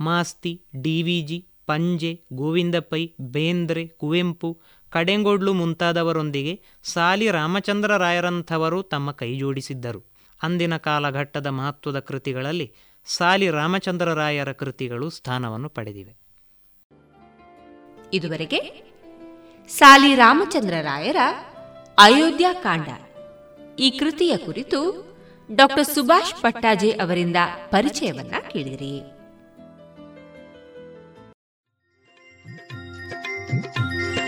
[0.00, 2.74] ಮಾಸ್ತಿ ಡಿವಿಜಿ ಪಂಜೆ ಗೋವಿಂದ
[3.20, 4.60] ಬೇಂದ್ರೆ, ಕುವೆಂಪು,
[4.90, 10.04] ಕಡೆಂಗೊಡ್ಲು ಮುಂತಾದವರೊಂದಿಗೆ ಸಾಲಿ ರಾಮಚಂದ್ರ ರಾಯರಂಥವರು ತಮ್ಮ ಕೈಜೋಡಿಸಿದ್ದರು
[10.42, 12.72] ಅಂದಿನ ಕಾಲಘಟ್ಟದ ಮಹತ್ವದ ಕೃತಿಗಳಲ್ಲಿ
[13.06, 16.16] ಸಾಲಿ ರಾಮಚಂದ್ರ ರಾಯರ ಕೃತಿಗಳು ಸ್ಥಾನವನ್ನು ಪಡೆದಿವೆ.
[18.12, 18.82] ಇದುವರೆಗೆ
[19.68, 21.16] ಸಾಲಿ ರಾಮಚಂದ್ರ ರಾಯರ
[21.98, 22.88] ಅಯೋಧ್ಯ ಕಾಂಡ.
[23.78, 25.06] ಈ ಕೃತಿಯ ಕುರಿತು
[25.54, 27.36] ಡಾಕ್ಟರ್ ಸುಭಾಷ್ ಪಟ್ಟಾಜೆ ಅವರಿಂದ
[27.70, 28.34] ಪರಿಚಯವನ್ನ
[33.48, 34.25] うん？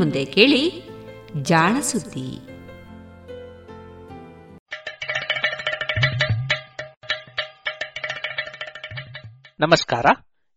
[0.00, 0.88] ಮುಂದೆ ಕೇಳಿ
[1.42, 2.38] ಜಾಣ ಸುದ್ದಿ.
[9.60, 10.06] ನಮಸ್ಕಾರ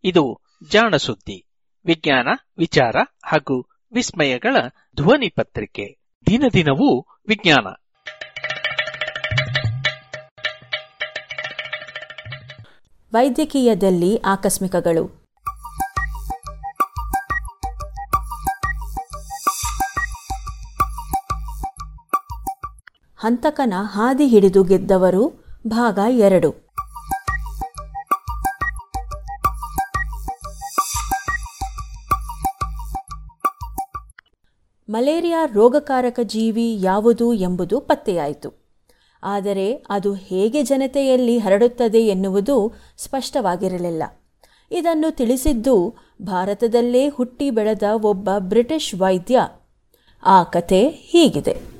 [0.03, 0.39] ಇದು
[0.69, 1.47] ಜಾಣ ಸುದ್ದಿ.
[1.85, 2.95] ವಿಜ್ಞಾನ ವಿಚಾರ
[3.25, 4.55] ಹಾಗೂ ವಿಸ್ಮಯಗಳ
[4.95, 5.97] ಧ್ವನಿ ಪತ್ರಿಕೆ.
[6.27, 7.65] ದಿನ ದಿನವೂ ವಿಜ್ಞಾನ.
[13.13, 15.22] ವೈದ್ಯಕೀಯದಲ್ಲಿ ಆಕಸ್ಮಿಕಗಳು.
[23.23, 26.51] ಹಂತಕನ ಹಾದಿ ಹಿಡಿದು ಗೆದ್ದವರು ಭಾಗ ಎರಡು.
[34.89, 38.77] ಮಲೇರಿಯಾ ರೋಗಕಾರಕ ಜೀವಿ ಯಾವುದು ಎಂಬುದು ಪತ್ತೆಯಾಯಿತು.
[39.23, 44.03] ಆದರೆ ಅದು ಹೇಗೆ ಜನತೆಯಲ್ಲಿ ಹರಡುತ್ತದೆ ಎನ್ನುವುದು ಸ್ಪಷ್ಟವಾಗಿರಲಿಲ್ಲ.
[44.71, 49.47] ಇದನ್ನು ತಿಳಿಸಿದ್ದು ಭಾರತದಲ್ಲೇ ಹುಟ್ಟಿ ಬೆಳೆದ ಒಬ್ಬ ಬ್ರಿಟಿಷ್ ವೈದ್ಯ.
[50.23, 51.72] ಆ ಕತೆ ಹೀಗಿದೆ.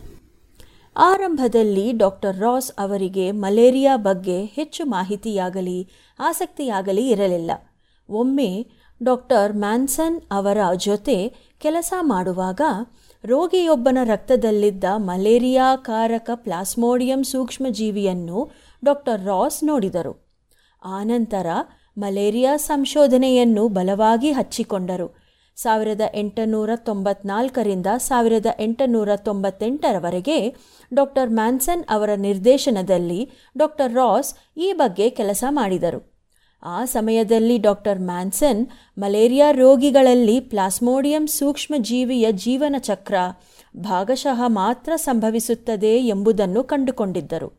[0.96, 5.90] ಆರಂಭದಲ್ಲಿ ಡಾಕ್ಟರ್ ರಾಸ್ ಅವರಿಗೆ ಮಲೇರಿಯಾ ಬಗ್ಗೆ ಹೆಚ್ಚು ಮಾಹಿತಿಯಾಗಲಿ,
[6.20, 7.52] ಆಸಕ್ತಿಯಾಗಲಿ ಇರಲಿಲ್ಲ.
[8.10, 8.68] ಒಮ್ಮೆ
[9.04, 12.62] ಡಾಕ್ಟರ್ ಮ್ಯಾನ್ಸನ್ ಅವರ ಜೊತೆ ಕೆಲಸ ಮಾಡುವಾಗ
[13.26, 18.52] ರೋಗಿಯೊಬ್ಬನ ರಕ್ತದಲ್ಲಿದ್ದ ಮಲೇರಿಯಾ ಕಾರಕ ಪ್ಲಾಸ್ಮೋಡಿಯಂ ಸೂಕ್ಷ್ಮಜೀವಿಯನ್ನು
[18.86, 20.38] ಡಾಕ್ಟರ್ ರಾಸ್ ನೋಡಿದರು.
[20.86, 21.48] ಆನಂತರ
[21.98, 25.23] ಮಲೇರಿಯಾ ಸಂಶೋಧನೆಯನ್ನು ಬಲವಾಗಿ ಹಚ್ಚಿಕೊಂಡರು.
[25.64, 30.40] ಸಾವಿರದ ಎಂಟುನೂರ ತೊಂಬತ್ನಾಲ್ಕರಿಂದ ಸಾವಿರದ ಎಂಟುನೂರ ತೊಂಬತ್ತೆಂಟರವರೆಗೆ
[30.94, 33.22] ಡಾಕ್ಟರ್ ಮ್ಯಾನ್ಸನ್ ಅವರ ನಿರ್ದೇಶನದಲ್ಲಿ
[33.58, 36.02] ಡಾಕ್ಟರ್ ರಾಸ್ ಈ ಬಗ್ಗೆ ಕೆಲಸ ಮಾಡಿದರು.
[36.64, 38.62] ಆ ಸಮಯದಲ್ಲಿ ಡಾಕ್ಟರ್ ಮ್ಯಾನ್ಸನ್
[38.98, 43.16] ಮಲೇರಿಯಾ ರೋಗಿಗಳಲ್ಲಿ ಪ್ಲಾಸ್ಮೋಡಿಯಂ ಸೂಕ್ಷ್ಮಜೀವಿಯ ಜೀವನ ಚಕ್ರ
[43.80, 47.50] ಭಾಗಶಃ ಮಾತ್ರ ಸಂಭವಿಸುತ್ತದೆ ಎಂಬುದನ್ನು ಕಂಡುಕೊಂಡಿದ್ದರು.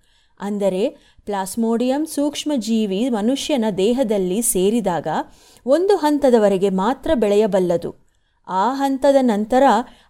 [0.41, 0.83] ಅಂದರೆ
[1.27, 5.09] ಪ್ಲಾಸ್ಮೋಡಿಯಂ ಸೂಕ್ಷ್ಮಜೀವಿ ಮನುಷ್ಯನ ದೇಹದಲ್ಲಿ ಸೇರಿದಾಗ
[5.67, 7.97] ಒಂದು ಹಂತದವರೆಗೆ ಮಾತ್ರ ಬೆಳೆಯಬಲ್ಲದು.
[8.49, 9.63] ಆ ಹಂತದ ನಂತರ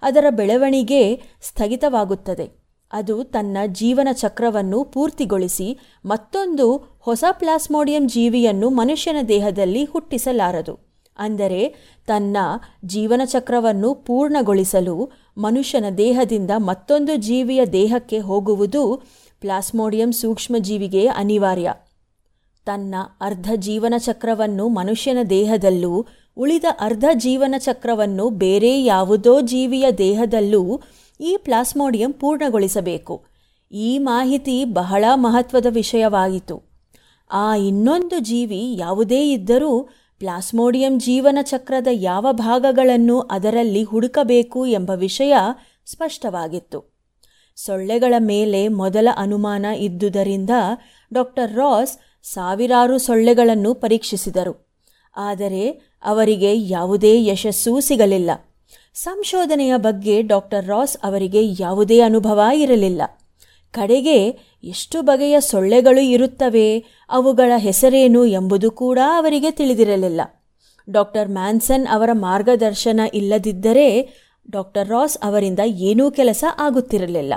[0.02, 2.64] ಅದರ ಬೆಳವಣಿಗೆ ಸ್ಥಗಿತವಾಗುತ್ತದೆ.
[2.92, 10.94] ಅದು ತನ್ನ ಜೀವನ ಚಕ್ರವನ್ನು ಪೂರ್ತಿಗೊಳಿಸಿ ಮತ್ತೊಂದು ಹೊಸ ಪ್ಲಾಸ್ಮೋಡಿಯಂ ಜೀವಿಯನ್ನು ಮನುಷ್ಯನ ದೇಹದಲ್ಲಿ ಹುಟ್ಟಿಸಲಾರದು.
[11.18, 11.74] ಅಂದರೆ
[12.06, 12.36] ತನ್ನ
[12.84, 19.02] ಜೀವನ ಚಕ್ರವನ್ನು ಪೂರ್ಣಗೊಳಿಸಲು ಮನುಷ್ಯನ ದೇಹದಿಂದ ಮತ್ತೊಂದು ಜೀವಿಯ ದೇಹಕ್ಕೆ ಹೋಗುವುದು
[19.40, 21.70] ಪ್ಲಾಸ್ಮೋಡಿಯಂ ಸೂಕ್ಷ್ಮಜೀವಿಗೆ ಅನಿವಾರ್ಯ.
[22.64, 30.80] ತನ್ನ ಅರ್ಧ ಜೀವನ ಚಕ್ರವನ್ನು ಮನುಷ್ಯನ ದೇಹದಲ್ಲೂ, ಉಳಿದ ಅರ್ಧ ಜೀವನ ಚಕ್ರವನ್ನು ಬೇರೆ ಯಾವುದೋ ಜೀವಿಯ ದೇಹದಲ್ಲೂ
[31.20, 33.24] ಈ ಪ್ಲಾಸ್ಮೋಡಿಯಂ ಪೂರ್ಣಗೊಳಿಸಬೇಕು.
[33.72, 36.62] ಈ ಮಾಹಿತಿ ಬಹಳ ಮಹತ್ವದ ವಿಷಯವಾಯಿತು
[37.30, 39.88] ಆ ಇನ್ನೊಂದು ಜೀವಿ ಯಾವುದೇ ಇದ್ದರೂ
[40.18, 45.36] ಪ್ಲಾಸ್ಮೋಡಿಯಂ ಜೀವನ ಚಕ್ರದ ಯಾವ ಭಾಗಗಳನ್ನು ಅದರಲ್ಲಿ ಹುಡುಕಬೇಕು ಎಂಬ ವಿಷಯ
[45.86, 46.94] ಸ್ಪಷ್ಟವಾಗಿತ್ತು.
[47.56, 50.50] ಸೊಳ್ಳೆಗಳ ಮೇಲೆ ಮೊದಲ ಅನುಮಾನ ಇದ್ದುದರಿಂದ
[51.12, 51.98] ಡಾಕ್ಟರ್ ರಾಸ್
[52.32, 54.74] ಸಾವಿರಾರು ಸೊಳ್ಳೆಗಳನ್ನು ಪರೀಕ್ಷಿಸಿದರು.
[55.16, 58.30] ಆದರೆ ಅವರಿಗೆ ಯಾವುದೇ ಯಶಸ್ಸೂ ಸಿಗಲಿಲ್ಲ.
[58.94, 63.02] ಸಂಶೋಧನೆಯ ಬಗ್ಗೆ ಡಾಕ್ಟರ್ ರಾಸ್ ಅವರಿಗೆ ಯಾವುದೇ ಅನುಭವ ಇರಲಿಲ್ಲ.
[63.70, 70.20] ಕಡೆಗೆ ಎಷ್ಟು ಬಗೆಯ ಸೊಳ್ಳೆಗಳು ಇರುತ್ತವೆ, ಅವುಗಳ ಹೆಸರೇನು ಎಂಬುದು ಕೂಡ ಅವರಿಗೆ ತಿಳಿದಿರಲಿಲ್ಲ.
[70.90, 74.08] ಡಾಕ್ಟರ್ ಮ್ಯಾನ್ಸನ್ ಅವರ ಮಾರ್ಗದರ್ಶನ ಇಲ್ಲದಿದ್ದರೆ
[74.50, 77.34] ಡಾಕ್ಟರ್ ರಾಸ್ ಅವರಿಂದ ಏನೂ ಕೆಲಸ ಆಗುತ್ತಿರಲಿಲ್ಲ.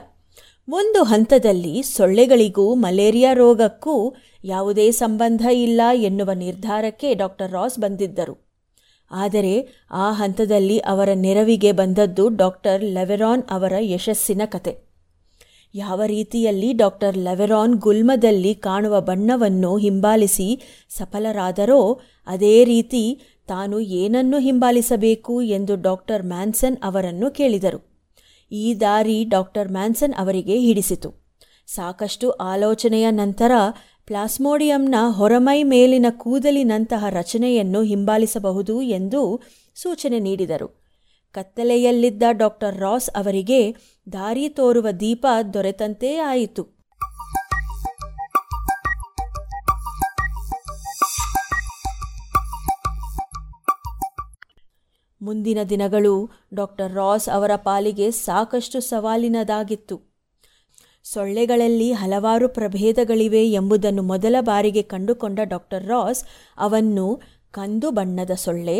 [0.69, 8.47] ಒಂದು ಹಂತದಲ್ಲಿ ಸೊಳ್ಳೆಗಳಿಗೂ ಮಲೇರಿಯಾ ರೋಗಕ್ಕೂ ಯಾವುದೇ ಸಂಬಂಧ ಇಲ್ಲ ಎನ್ನುವ ನಿರ್ಧಾರಕ್ಕೆ ಡಾಕ್ಟರ್ ರಾಸ್ ಬಂದಿದ್ದರು.
[9.11, 14.87] ಆದರೆ ಆ ಹಂತದಲ್ಲಿ ಅವರ ನೆರವಿಗೆ ಬಂದದ್ದು ಡಾಕ್ಟರ್ ಲೆವೆರಾನ್ ಅವರ ಯಶಸ್ಸಿನ ಕತೆ.
[15.73, 25.75] ಯಾವ ರೀತಿಯಲ್ಲಿ ಡಾಕ್ಟರ್ ಲೆವೆರಾನ್ ಗುಲ್ಮದಲ್ಲಿ ಕಾಣುವ ಬಣ್ಣವನ್ನು ಹಿಂಬಾಲಿಸಿ ಸಫಲರಾದರೋ, ಅದೇ ರೀತಿ ತಾನು ಏನನ್ನು ಹಿಂಬಾಲಿಸಬೇಕು ಎಂದು
[25.81, 27.96] ಡಾಕ್ಟರ್ ಮ್ಯಾನ್ಸನ್ ಅವರನ್ನು ಕೇಳಿದರು.
[28.51, 31.27] ಈ ದಾರಿ ಡಾಕ್ಟರ್ ಮ್ಯಾನ್ಸನ್ ಅವರಿಗೆ ಹಿಡಿಸಿತು.
[31.67, 33.51] ಸಾಕಷ್ಟು ಆಲೋಚನೆಯ ನಂತರ
[34.05, 39.41] ಪ್ಲಾಸ್ಮೋಡಿಯಂನ ಹೊರಮೈ ಮೇಲಿನ ಕೂದಲಿನಂತಹ ರಚನೆಯನ್ನು ಹಿಂಬಾಲಿಸಬಹುದು ಎಂದು
[39.75, 40.87] ಸೂಚನೆ ನೀಡಿದರು.
[41.31, 43.75] ಕತ್ತಲೆಯಲ್ಲಿದ್ದ ಡಾಕ್ಟರ್ ರಾಸ್ ಅವರಿಗೆ
[44.13, 46.76] ದಾರಿ ತೋರುವ ದೀಪ ದೊರೆತಂತೆ ಆಯಿತು.
[55.27, 56.13] ಮುಂದಿನ ದಿನಗಳು
[56.53, 59.97] ಡಾಕ್ಟರ್ ರಾಸ್ ಅವರ ಪಾಲಿಗೆ ಸಾಕಷ್ಟು ಸವಾಲಿನದಾಗಿತ್ತು.
[61.03, 66.21] ಸೊಳ್ಳೆಗಳಲ್ಲಿ ಹಲವಾರು ಪ್ರಭೇದಗಳಿವೆ ಎಂಬುದನ್ನು ಮೊದಲ ಬಾರಿಗೆ ಕಂಡುಕೊಂಡ ಡಾಕ್ಟರ್ ರಾಸ್
[66.57, 67.07] ಅವನ್ನು
[67.51, 68.77] ಕಂದು ಬಣ್ಣದ ಸೊಳ್ಳೆ,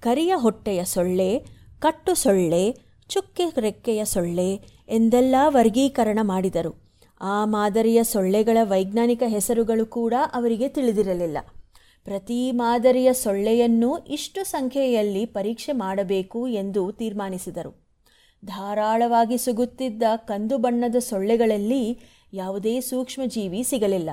[0.00, 1.30] ಕರಿಯ ಹೊಟ್ಟೆಯ ಸೊಳ್ಳೆ,
[1.78, 2.64] ಕಟ್ಟು ಸೊಳ್ಳೆ,
[3.08, 4.48] ಚುಕ್ಕೆ ರೆಕ್ಕೆಯ ಸೊಳ್ಳೆ
[4.88, 6.72] ಎಂದೆಲ್ಲ ವರ್ಗೀಕರಣ ಮಾಡಿದರು.
[7.20, 11.38] ಆ ಮಾದರಿಯ ಸೊಳ್ಳೆಗಳ ವೈಜ್ಞಾನಿಕ ಹೆಸರುಗಳು ಕೂಡ ಅವರಿಗೆ ತಿಳಿದಿರಲಿಲ್ಲ.
[12.06, 17.72] ಪ್ರತಿ ಮಾದರಿಯ ಸೊಳ್ಳೆಯನ್ನೂ ಇಷ್ಟು ಸಂಖ್ಯೆಯಲ್ಲಿ ಪರೀಕ್ಷೆ ಮಾಡಬೇಕು ಎಂದು ತೀರ್ಮಾನಿಸಿದರು.
[18.44, 21.84] ಧಾರಾಳವಾಗಿ ಸುಗುತ್ತಿದ್ದ ಕಂದು ಬಣ್ಣದ ಸೊಳ್ಳೆಗಳಲ್ಲಿ
[22.32, 24.10] ಯಾವುದೇ ಸೂಕ್ಷ್ಮಜೀವಿ ಸಿಗಲಿಲ್ಲ.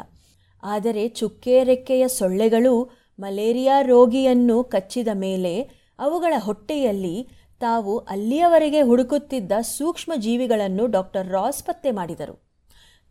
[0.64, 2.74] ಆದರೆ ಚುಕ್ಕೆ ರೆಕ್ಕೆಯ ಸೊಳ್ಳೆಗಳು
[3.20, 5.54] ಮಲೇರಿಯಾ ರೋಗಿಯನ್ನು ಕಚ್ಚಿದ ಮೇಲೆ
[6.00, 7.28] ಅವುಗಳ ಹೊಟ್ಟೆಯಲ್ಲಿ
[7.60, 12.36] ತಾವು ಅಲ್ಲಿಯವರೆಗೆ ಹುಡುಕುತ್ತಿದ್ದ ಸೂಕ್ಷ್ಮ ಜೀವಿಗಳನ್ನು ಡಾಕ್ಟರ್ ರಾಸ್ ಪತ್ತೆ ಮಾಡಿದರು.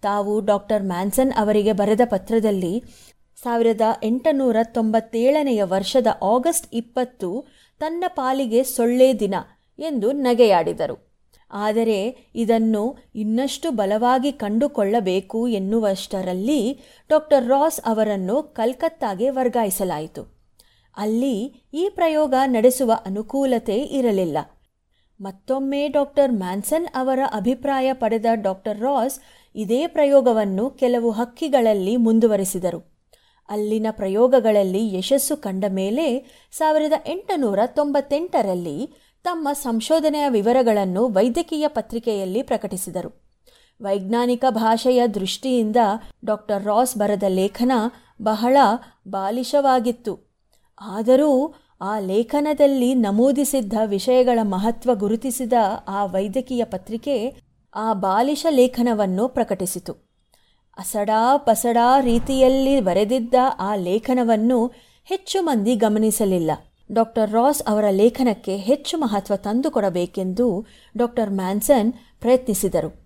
[0.03, 2.85] ತಾವು ಡಾಕ್ಟರ್ ಮ್ಯಾನ್ಸನ್ ಅವರಿಗೆ ಬರೆದ ಪತ್ರದಲ್ಲಿ
[3.45, 7.47] ಸಾವಿರದ ಎಂಟುನೂರ ತೊಂಬತ್ತೇಳನೆಯ ವರ್ಷದ ಆಗಸ್ಟ್ ಇಪ್ಪತ್ತು
[7.79, 9.35] ತನ್ನ ಪಾಲಿಗೆ ಸೊಳ್ಳೆ ದಿನ
[9.79, 11.13] ಎಂದು ನಗೆಯಾಡಿದರು.
[11.51, 20.23] ಆದರೆ ಇದನ್ನು ಇನ್ನಷ್ಟು ಬಲವಾಗಿ ಕಂಡುಕೊಳ್ಳಬೇಕು ಎನ್ನುವಷ್ಟರಲ್ಲಿ ಡಾಕ್ಟರ್ ರಾಸ್ ಅವರನ್ನು ಕಲ್ಕತ್ತಾಗೆ ವರ್ಗಾಯಿಸಲಾಯಿತು.
[20.97, 24.39] ಅಲ್ಲಿ ಈ ಪ್ರಯೋಗ ನಡೆಸುವ ಅನುಕೂಲತೆ ಇರಲಿಲ್ಲ.
[25.21, 29.21] ಮತ್ತೊಮ್ಮೆ ಡಾಕ್ಟರ್ ಮ್ಯಾನ್ಸನ್ ಅವರ ಅಭಿಪ್ರಾಯ ಪಡೆದ ಡಾಕ್ಟರ್ ರಾಸ್
[29.55, 32.92] ಇದೇ ಪ್ರಯೋಗವನ್ನು ಕೆಲವು ಹಕ್ಕಿಗಳಲ್ಲಿ ಮುಂದುವರೆಸಿದರು.
[33.53, 36.07] ಅಲ್ಲಿನ ಪ್ರಯೋಗಗಳಲ್ಲಿ ಯಶಸ್ಸು ಕಂಡ ಮೇಲೆ
[36.53, 38.79] ಸಾವಿರದ ಎಂಟುನೂರ ತೊಂಬತ್ತೆಂಟರಲ್ಲಿ
[39.25, 43.11] ತಮ್ಮ ಸಂಶೋಧನೆಯ ವಿವರಗಳನ್ನು ವೈದ್ಯಕೀಯ ಪತ್ರಿಕೆಯಲ್ಲಿ ಪ್ರಕಟಿಸಿದರು.
[43.83, 45.77] ವೈಜ್ಞಾನಿಕ ಭಾಷೆಯ ದೃಷ್ಟಿಯಿಂದ
[46.25, 47.73] ಡಾಕ್ಟರ್ ರಾಸ್ ಬರೆದ ಲೇಖನ
[48.23, 48.57] ಬಹಳ
[49.09, 50.33] ಬಾಲಿಶವಾಗಿತ್ತು.
[50.81, 55.53] ಆದರೂ ಆ ಲೇಖನದಲ್ಲಿ ನಮೂದಿಸಿದ್ದ ವಿಷಯಗಳ ಮಹತ್ವ ಗುರುತಿಸಿದ
[55.89, 57.35] ಆ ವೈದ್ಯಕೀಯ ಪತ್ರಿಕೆ
[57.75, 60.12] ಆ ಬಾಲಿಶ ಲೇಖನವನ್ನು ಪ್ರಕಟಿಸಿತು.
[60.79, 64.73] ಅಸಡಾ ಪಸಡಾ ರೀತಿಯಲ್ಲಿ ಬರೆದಿದ್ದ ಆ ಲೇಖನವನ್ನು
[65.05, 66.51] ಹೆಚ್ಚು ಮಂದಿ ಗಮನಿಸಲಿಲ್ಲ.
[66.93, 70.67] ಡಾಕ್ಟರ್ ರಾಸ್ ಅವರ ಲೇಖನಕ್ಕೆ ಹೆಚ್ಚು ಮಹತ್ವ ತಂದುಕೊಡಬೇಕೆಂದು
[70.97, 73.03] ಡಾಕ್ಟರ್ ಮ್ಯಾನ್ಸನ್ ಪ್ರಯತ್ನಿಸಿದರು.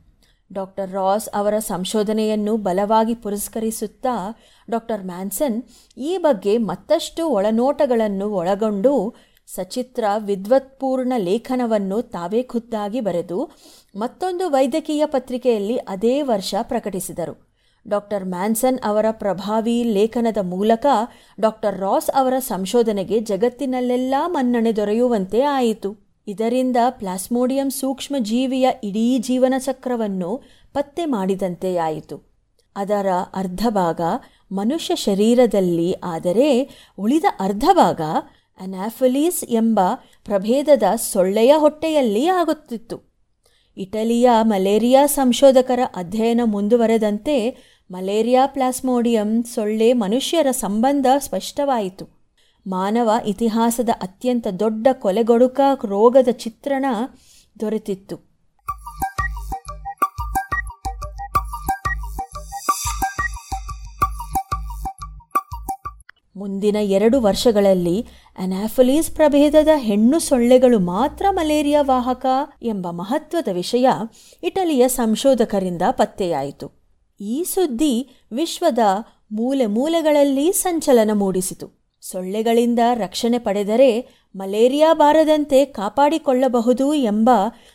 [0.53, 4.41] ಡಾಕ್ಟರ್ ರಾಸ್ ಅವರ ಸಂಶೋಧನೆಯನ್ನು ಬಲವಾಗಿ ಪುರಸ್ಕರಿಸುತ್ತಾ
[4.71, 5.63] ಡಾಕ್ಟರ್ ಮ್ಯಾನ್ಸನ್
[5.97, 9.15] ಈ ಬಗ್ಗೆ ಮತ್ತಷ್ಟು ಒಳನೋಟಗಳನ್ನು ಒಳಗೊಂಡು
[9.47, 13.51] ಸಚಿತ್ರ ವಿದ್ವತ್ಪೂರ್ಣ ಲೇಖನವನ್ನು ತಾವೇ ಖುದ್ದಾಗಿ ಬರೆದು
[13.97, 17.46] ಮತ್ತೊಂದು ವೈದ್ಯಕೀಯ ಪತ್ರಿಕೆಯಲ್ಲಿ ಅದೇ ವರ್ಷ ಪ್ರಕಟಿಸಿದರು.
[17.89, 20.87] ಡಾಕ್ಟರ್ ಮ್ಯಾನ್ಸನ್ ಅವರ ಪ್ರಭಾವಿ ಲೇಖನದ ಮೂಲಕ
[21.41, 26.07] ಡಾಕ್ಟರ್ ರಾಸ್ ಅವರ ಸಂಶೋಧನೆಗೆ ಜಗತ್ತಿನಲ್ಲೆಲ್ಲ ಮನ್ನಣೆ ದೊರೆಯುವಂತೆ ಆಯಿತು.
[26.29, 30.31] ಇದರಿಂದ ಪ್ಲಾಸ್ಮೋಡಿಯಂ ಸೂಕ್ಷ್ಮ ಜೀವಿಯ ಇಡೀ ಜೀವನ ಚಕ್ರವನ್ನು
[30.73, 32.17] ಪತ್ತೆ ಮಾಡಿದಂತೆಯಾಯಿತು.
[32.77, 34.01] ಅದರ ಅರ್ಧ ಭಾಗ
[34.53, 36.51] ಮನುಷ್ಯ ಶರೀರದಲ್ಲಿ, ಆದರೆ
[36.99, 38.01] ಉಳಿದ ಅರ್ಧ ಭಾಗ
[38.61, 39.81] ಅನಾಫಲೀಸ್ ಎಂಬ
[40.25, 40.83] ಪ್ರಭೇದದ
[41.13, 43.07] ಸೊಳ್ಳೆಯ ಹೊಟ್ಟೆಯಲ್ಲಿ ಆಗುತ್ತಿತ್ತು.
[43.77, 47.35] ಇಟಲಿಯ ಮಲೇರಿಯಾ ಸಂಶೋಧಕರ ಅಧ್ಯಯನ ಮುಂದುವರೆದಂತೆ
[47.91, 52.09] ಮಲೇರಿಯಾ ಪ್ಲಾಸ್ಮೋಡಿಯಂ ಸೊಳ್ಳೆ ಮನುಷ್ಯರ ಸಂಬಂಧ ಸ್ಪಷ್ಟವಾಯಿತು.
[52.67, 56.87] ಮಾನವ ಇತಿಹಾಸದ ಅತ್ಯಂತ ದೊಡ್ಡ ಕೊಲೆಗೊಡುಕ ರೋಗದ ಚಿತ್ರಣ
[57.61, 58.17] ದೊರೆತಿತ್ತು.
[66.37, 68.07] ಮುಂದಿನ ಎರಡು ವರ್ಷಗಳಲ್ಲಿ
[68.39, 72.27] ಅನಾಫಲೀಸ್ ಪ್ರಭೇದದ ಹೆಣ್ಣು ಸೊಳ್ಳೆಗಳು ಮಾತ್ರ ಮಲೇರಿಯಾ ವಾಹಕ
[72.63, 73.89] ಎಂಬ ಮಹತ್ವದ ವಿಷಯ
[74.43, 76.86] ಇಟಲಿಯ ಸಂಶೋಧಕರಿಂದ ಪತ್ತೆಯಾಯಿತು.
[77.21, 78.79] ಈ ಸುದ್ದಿ ವಿಶ್ವದ
[79.33, 81.73] ಮೂಲೆ ಮೂಲೆಗಳಲ್ಲಿ ಸಂಚಲನ ಮೂಡಿಸಿತು.
[82.01, 87.31] ಸೊಳ್ಳೆಗಳಿಂದ ರಕ್ಷಣೆ ಪಡೆದರೆ ಮಲೇರಿಯಾ ಬಾರದಂತೆ ಕಾಪಾಡಿಕೊಳ್ಳಬಹುದು ಎಂಬ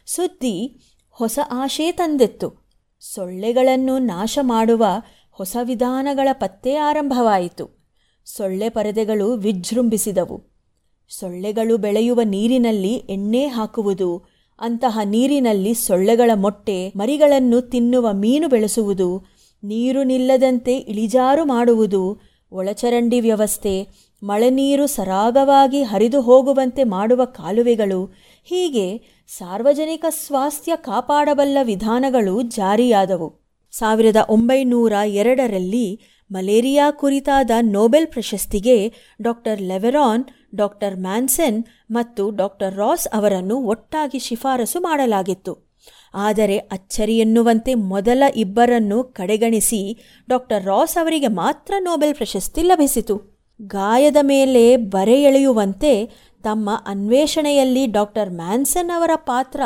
[0.06, 2.68] ಸುದ್ದಿ ಹೊಸ ಆಶೆ ತಂದಿತ್ತು.
[3.00, 4.86] ಸೊಳ್ಳೆಗಳನ್ನು ನಾಶ ಮಾಡುವ
[5.32, 7.86] ಹೊಸ ವಿಧಾನಗಳ ಪತ್ತೆ ಆರಂಭವಾಯಿತು.
[8.26, 10.44] ಸೊಳ್ಳೆ ಪರದೆಗಳು ವಿಜೃಂಭಿಸಿದವು.
[11.10, 14.26] ಸೊಳ್ಳೆಗಳು ಬೆಳೆಯುವ ನೀರಿನಲ್ಲಿ ಎಣ್ಣೆ ಹಾಕುವುದು,
[14.60, 19.31] ಅಂತಹ ನೀರಿನಲ್ಲಿ ಸೊಳ್ಳೆಗಳ ಮೊಟ್ಟೆ ಮರಿಗಳನ್ನು ತಿನ್ನುವ ಮೀನು ಬೆಳೆಸುವುದು
[19.64, 22.20] ನೀರು ನಿಲ್ಲದಂತೆ ಇಳಿಜಾರು ಮಾಡುವುದು
[22.52, 23.88] ಒಳಚರಂಡಿ ವ್ಯವಸ್ಥೆ.
[24.24, 28.06] ಮಳೆ ನೀರು ಸರಾಗವಾಗಿ ಹರಿದು ಹೋಗುವಂತೆ ಮಾಡುವ ಕಾಲುವೆಗಳು.
[28.44, 33.42] ಹೀಗೆ ಸಾರ್ವಜನಿಕ ಸ್ವಾಸ್ಥ್ಯ ಕಾಪಾಡಬಲ್ಲ ವಿಧಾನಗಳು ಜಾರಿಯಾದವು.
[33.72, 36.02] ಸಾವಿರದ ಒಂಬೈನೂರ ಎರಡರಲ್ಲಿ
[36.32, 40.26] ಮಲೇರಿಯಾ ಕುರಿತಾದ ನೊಬೆಲ್ ಪ್ರಶಸ್ತಿಗೆ ಡಾಕ್ಟರ್ ಲೆವೆರಾನ್,
[40.56, 45.71] ಡಾಕ್ಟರ್ ಮ್ಯಾನ್ಸೆನ್ ಮತ್ತು ಡಾಕ್ಟರ್ ರಾಸ್ ಅವರನ್ನು ಒಟ್ಟಾಗಿ ಶಿಫಾರಸು ಮಾಡಲಾಗಿತ್ತು.
[46.14, 49.98] ಆದರೆ ಅಚ್ಚರಿ ಎನ್ನುವಂತೆ ಮೊದಲ ಇಬ್ಬರನ್ನು ಕಡೆಗಣಿಸಿ
[50.30, 53.42] ಡಾಕ್ಟರ್ ರಾಸ್ ಅವರಿಗೆ ಮಾತ್ರ ನೊಬೆಲ್ ಪ್ರಶಸ್ತಿ ಲಭಿಸಿತು.
[53.62, 56.10] ಗಾಯದ ಮೇಲೆ ಬರೆ ಎಳೆಯುವಂತೆ
[56.44, 59.62] ತಮ್ಮ ಅನ್ವೇಷಣೆಯಲ್ಲಿ ಡಾಕ್ಟರ್ ಮ್ಯಾನ್ಸನ್ ಅವರ ಪಾತ್ರ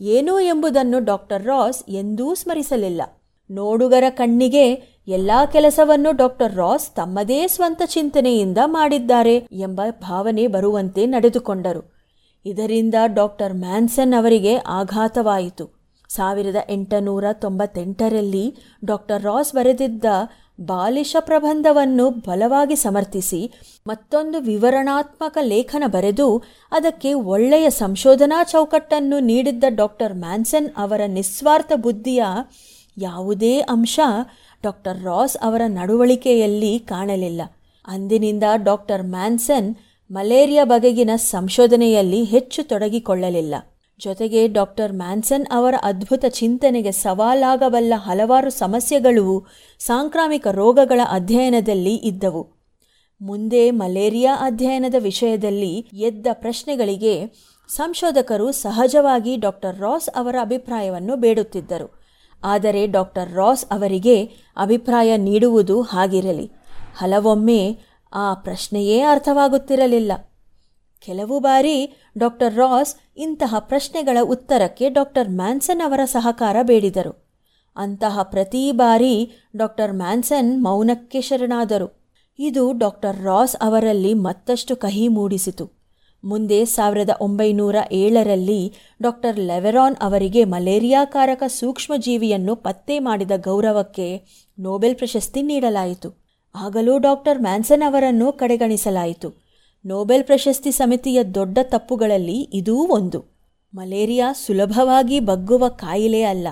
[0.00, 3.02] ಏನು ಎಂಬುದನ್ನು ಡಾಕ್ಟರ್ ರಾಸ್ ಎಂದೂ ಸ್ಮರಿಸಲಿಲ್ಲ.
[3.50, 4.74] ನೋಡುಗರ ಕಣ್ಣಿಗೆ
[5.08, 12.00] ಎಲ್ಲ ಕೆಲಸವನ್ನು ಡಾಕ್ಟರ್ ರಾಸ್ ತಮ್ಮದೇ ಸ್ವಂತ ಚಿಂತನೆಯಿಂದ ಮಾಡಿದ್ದಾರೆ ಎಂಬ ಭಾವನೆ ಬರುವಂತೆ ನಡೆದುಕೊಂಡರು.
[12.44, 15.79] ಇದರಿಂದ ಡಾಕ್ಟರ್ ಮ್ಯಾನ್ಸನ್ ಅವರಿಗೆ ಆಘಾತವಾಯಿತು.
[16.16, 18.54] ಸಾವಿರದ ಎಂಟುನೂರ ತೊಂಬತ್ತೆಂಟರಲ್ಲಿ
[18.84, 20.04] ಡಾಕ್ಟರ್ ರಾಸ್ ಬರೆದಿದ್ದ
[20.60, 23.52] ಬಾಲಿಶ ಪ್ರಬಂಧವನ್ನು ಬಲವಾಗಿ ಸಮರ್ಥಿಸಿ
[23.86, 26.38] ಮತ್ತೊಂದು ವಿವರಣಾತ್ಮಕ ಲೇಖನ ಬರೆದು
[26.72, 32.24] ಅದಕ್ಕೆ ಒಳ್ಳೆಯ ಸಂಶೋಧನಾ ಚೌಕಟ್ಟನ್ನು ನೀಡಿದ್ದ ಡಾಕ್ಟರ್ ಮ್ಯಾನ್ಸನ್ ಅವರ ನಿಸ್ವಾರ್ಥ ಬುದ್ಧಿಯ
[32.96, 34.00] ಯಾವುದೇ ಅಂಶ
[34.62, 37.42] ಡಾಕ್ಟರ್ ರಾಸ್ ಅವರ ನಡವಳಿಕೆಯಲ್ಲಿ ಕಾಣಲಿಲ್ಲ.
[37.88, 39.74] ಅಂದಿನಿಂದ ಡಾಕ್ಟರ್ ಮ್ಯಾನ್ಸನ್
[40.10, 43.54] ಮಲೇರಿಯಾ ಬಗೆಗಿನ ಸಂಶೋಧನೆಯಲ್ಲಿ ಹೆಚ್ಚು ತೊಡಗಿಕೊಳ್ಳಲಿಲ್ಲ.
[44.04, 49.26] ಜೊತೆಗೆ ಡಾಕ್ಟರ್ ಮ್ಯಾನ್ಸನ್ ಅವರ ಅದ್ಭುತ ಚಿಂತನೆಗೆ ಸವಾಲಾಗಬಲ್ಲ ಹಲವಾರು ಸಮಸ್ಯೆಗಳು
[49.78, 52.42] ಸಾಂಕ್ರಾಮಿಕ ರೋಗಗಳ ಅಧ್ಯಯನದಲ್ಲಿ ಇದ್ದವು.
[53.20, 57.14] ಮುಂದೆ ಮಲೇರಿಯಾ ಅಧ್ಯಯನದ ವಿಷಯದಲ್ಲಿ ಎದ್ದ ಪ್ರಶ್ನೆಗಳಿಗೆ
[57.68, 61.88] ಸಂಶೋಧಕರು ಸಹಜವಾಗಿ ಡಾಕ್ಟರ್ ರಾಸ್ ಅವರ ಅಭಿಪ್ರಾಯವನ್ನು ಬೇಡುತ್ತಿದ್ದರು.
[62.44, 64.16] ಆದರೆ ಡಾಕ್ಟರ್ ರಾಸ್ ಅವರಿಗೆ
[64.56, 66.46] ಅಭಿಪ್ರಾಯ ನೀಡುವುದು ಹಾಗಿರಲಿ.
[66.98, 67.62] ಹಲವೊಮ್ಮೆ
[68.12, 70.12] ಆ ಪ್ರಶ್ನೆಯೇ ಅರ್ಥವಾಗುತ್ತಿರಲಿಲ್ಲ.
[71.02, 71.76] ಕೆಲವು ಬಾರಿ
[72.18, 77.12] ಡಾಕ್ಟರ್ ರಾಸ್ ಇಂತಹ ಪ್ರಶ್ನೆಗಳ ಉತ್ತರಕ್ಕೆ ಡಾಕ್ಟರ್ ಮ್ಯಾನ್ಸನ್ ಅವರ ಸಹಕಾರ ಬೇಡಿದರು.
[77.76, 81.88] ಅಂತಹ ಪ್ರತಿ ಬಾರಿ ಡಾಕ್ಟರ್ ಮ್ಯಾನ್ಸನ್ ಮೌನಕ್ಕೆ ಶರಣಾದರು.
[82.38, 85.80] ಇದು ಡಾಕ್ಟರ್ ರಾಸ್ ಅವರಲ್ಲಿ ಮತ್ತಷ್ಟು ಕಹಿ ಮೂಡಿಸಿತು.
[86.24, 94.08] ಮುಂದೆ ಸಾವಿರದ ಒಂಬೈನೂರ ಏಳರಲ್ಲಿ ಡಾಕ್ಟರ್ ಲೆವೆರಾನ್ ಅವರಿಗೆ ಮಲೇರಿಯಾಕಾರಕ ಸೂಕ್ಷ್ಮಜೀವಿಯನ್ನು ಪತ್ತೆ ಮಾಡಿದ ಗೌರವಕ್ಕೆ
[94.58, 96.10] ನೋಬೆಲ್ ಪ್ರಶಸ್ತಿ ನೀಡಲಾಯಿತು.
[96.54, 99.49] ಆಗಲೂ ಡಾಕ್ಟರ್ ಮ್ಯಾನ್ಸನ್ ಅವರನ್ನು ಕಡೆಗಣಿಸಲಾಯಿತು.
[99.84, 103.24] ನೊಬೆಲ್ ಪ್ರಶಸ್ತಿ ಸಮಿತಿಯ ದೊಡ್ಡ ತಪ್ಪುಗಳಲ್ಲಿ ಇದೂ ಒಂದು.
[103.74, 106.48] ಮಲೇರಿಯಾ ಸುಲಭವಾಗಿ ಬಗ್ಗುವ ಕಾಯಿಲೆ ಅಲ್ಲ.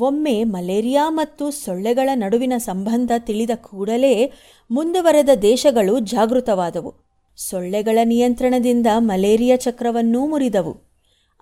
[0.00, 4.32] ಒಮ್ಮೆ ಮಲೇರಿಯಾ ಮತ್ತು ಸೊಳ್ಳೆಗಳ ನಡುವಿನ ಸಂಬಂಧ ತಿಳಿದ ಕೂಡಲೇ
[4.70, 6.94] ಮುಂದುವರೆದ ದೇಶಗಳು ಜಾಗೃತವಾದವು.
[7.36, 10.80] ಸೊಳ್ಳೆಗಳ ನಿಯಂತ್ರಣದಿಂದ ಮಲೇರಿಯಾ ಚಕ್ರವನ್ನೂ ಮುರಿದವು.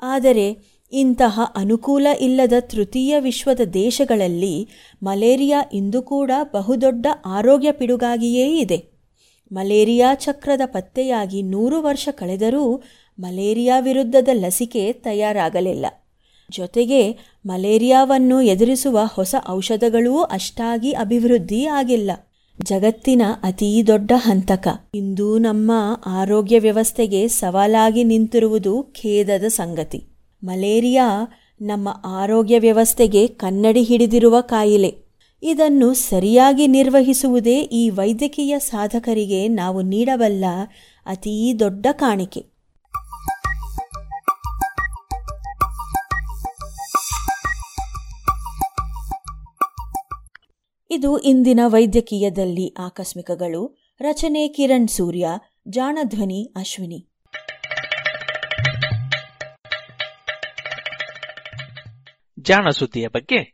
[0.02, 0.58] ಆದರೆ
[0.92, 4.68] ಇಂತಹ ಅನುಕೂಲ ಇಲ್ಲದ ತೃತೀಯ ವಿಶ್ವದ ದೇಶಗಳಲ್ಲಿ
[5.02, 8.93] ಮಲೇರಿಯಾ ಇಂದು ಕೂಡ ಬಹುದೊಡ್ಡ ಆರೋಗ್ಯ ಪಿಡುಗಾಗಿಯೇ ಇದೆ.
[9.52, 12.82] ಮಲೇರಿಯಾ ಚಕ್ರದ ಪತ್ತೆಯಾಗಿ ನೂರು ವರ್ಷ ಕಳೆದರೂ
[13.18, 15.86] ಮಲೇರಿಯಾ ವಿರುದ್ಧದ ಲಸಿಕೆ ತಯಾರಾಗಲಿಲ್ಲ.
[16.50, 22.10] ಜೊತೆಗೆ ಮಲೇರಿಯಾವನ್ನು ಎದುರಿಸುವ ಹೊಸ ಔಷಧಗಳೂ ಅಷ್ಟಾಗಿ ಅಭಿವೃದ್ಧಿ ಆಗಿಲ್ಲ.
[22.62, 24.68] ಜಗತ್ತಿನ ಅತೀ ದೊಡ್ಡ ಹಂತಕ.
[24.94, 25.72] ಇಂದು ನಮ್ಮ
[26.06, 30.04] ಆರೋಗ್ಯ ವ್ಯವಸ್ಥೆಗೆ ಸವಾಲಾಗಿ ನಿಂತಿರುವುದು ಖೇದದ ಸಂಗತಿ.
[30.44, 31.26] ಮಲೇರಿಯಾ
[31.60, 35.03] ನಮ್ಮ ಆರೋಗ್ಯ ವ್ಯವಸ್ಥೆಗೆ ಕನ್ನಡಿ ಹಿಡಿದಿರುವ ಕಾಯಿಲೆ.
[35.46, 40.44] ಇದನ್ನು ಸರಿಯಾಗಿ ನಿರ್ವಹಿಸುವುದೇ ಈ ವೈದ್ಯಕೀಯ ಸಾಧಕರಿಗೆ ನಾವು ನೀಡಬಲ್ಲ
[41.06, 42.46] ಅತೀ ದೊಡ್ಡ ಕಾಣಿಕೆ.
[50.90, 53.92] ಇದು ಇಂದಿನ ವೈದ್ಯಕೀಯದಲ್ಲಿ ಆಕಸ್ಮಿಕಗಳು.
[54.00, 55.28] ರಚನೆ ಕಿರಣ್ ಸೂರ್ಯ,
[55.68, 57.08] ಜಾಣಧ್ವನಿ ಅಶ್ವಿನಿ.
[62.40, 63.53] ಜಾಣ ಸುದ್ದಿಯ ಬಗ್ಗೆ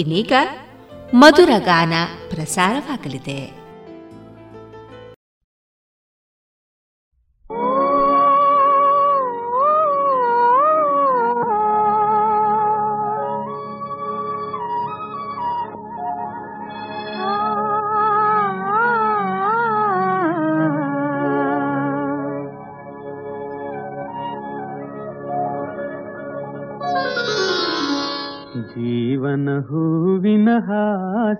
[0.00, 0.32] ಇನ್ನೀಗ
[1.14, 1.92] ಮಧುರ ಗಾನ
[2.30, 3.59] ಪ್ರಸಾರವಾಗಲಿದೆ.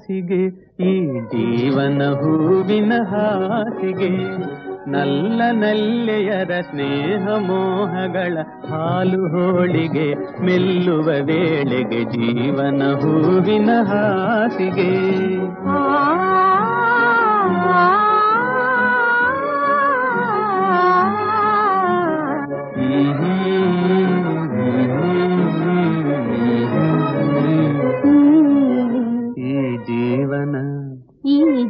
[0.01, 0.43] ಹಾಸಿಗೆ,
[0.83, 4.11] ಈ ಜೀವನ ಹೂವಿನ ಹಾಸಿಗೆ,
[4.91, 10.15] ನಲ್ಲ ನಲ್ಲೆಯರ ಸ್ನೇಹ ಮೋಹಗಳ ಹಾಲು ಹೋಳಿಗೆ
[10.45, 15.40] ಮೆಲ್ಲುವ ವೇಳೆಗೆ ಜೀವನ ಹೂವಿನ ಹಾಸಿಗೆ.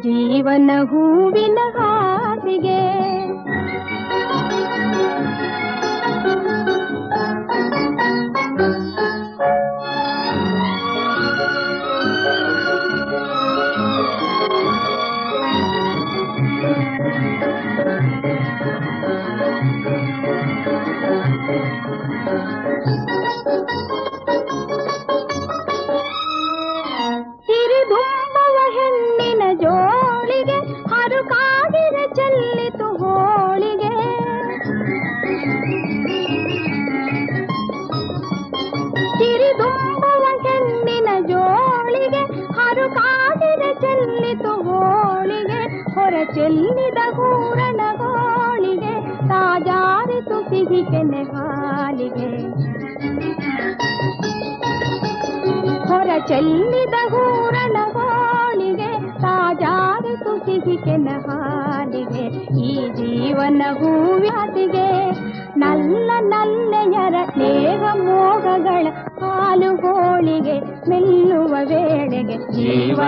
[0.03, 2.81] ಜೀವನ ಹೂವಿನ ಹಾಸಿಗೆ.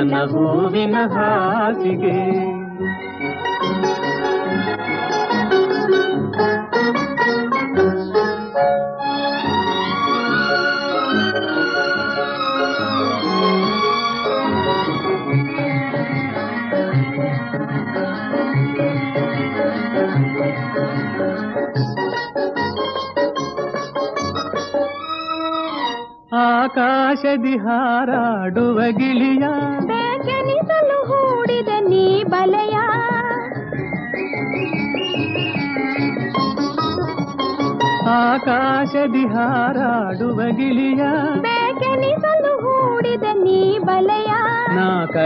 [0.03, 2.15] ನನ್ನ ಹೂವಿನ ಹಾಸಿಗೆ
[26.43, 29.22] ಆಕಾಶದಿ ಹಾರಾಡುವ ಗಿಳಿ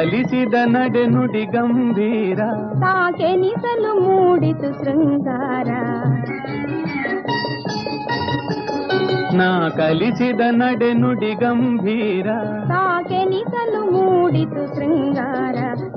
[0.07, 2.37] ಕಲಿಸಿದ ನಡೆ ನುಡಿ ಗಂಭೀರ.
[2.81, 5.69] ತಾಕೆನಿಸಲು ಮೂಡಿತು ಶೃಂಗಾರ.
[9.35, 12.27] ನಾ ಕಲಿಸಿದ ನಡೆ ನುಡಿ ಗಂಭೀರ.
[12.69, 15.55] ತಾಕೆನಿಸಲು ಮೂಡಿತು ಶೃಂಗಾರ.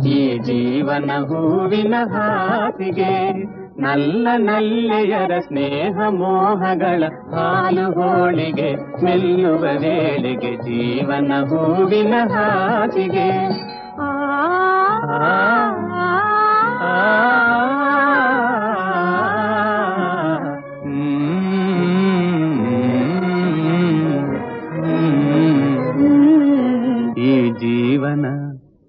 [0.07, 3.33] ಈ ಜೀವನ ಹೂವಿನ ಹಾಸಿಗೆ
[3.81, 13.69] ನಲ್ಲ ನಲ್ಲೆಯರ ಸ್ನೇಹ ಮೋಹಗಳ ಹಾಲು ಹೋಳಿಗೆ ಮೆಲ್ಲುವ ವೇಳೆಗೆ ಜೀವನ ಹೂವಿನ ಹಾಸಿಗೆ.
[15.19, 15.21] ಈ
[27.51, 28.25] ಜೀವನ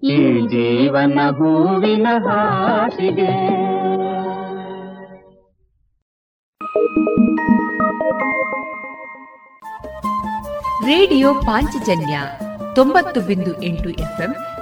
[0.03, 3.31] ಈ ಜೀವನ ಹೂವಿನ ಹಾಸಿಗೆ.
[10.85, 12.19] ರೇಡಿಯೋ ಪಾಂಚಜನ್ಯ
[12.75, 14.35] ತೊಂಬತ್ತು ಬಿಂದು ಎಂಟು ಎಫ್ಎಂ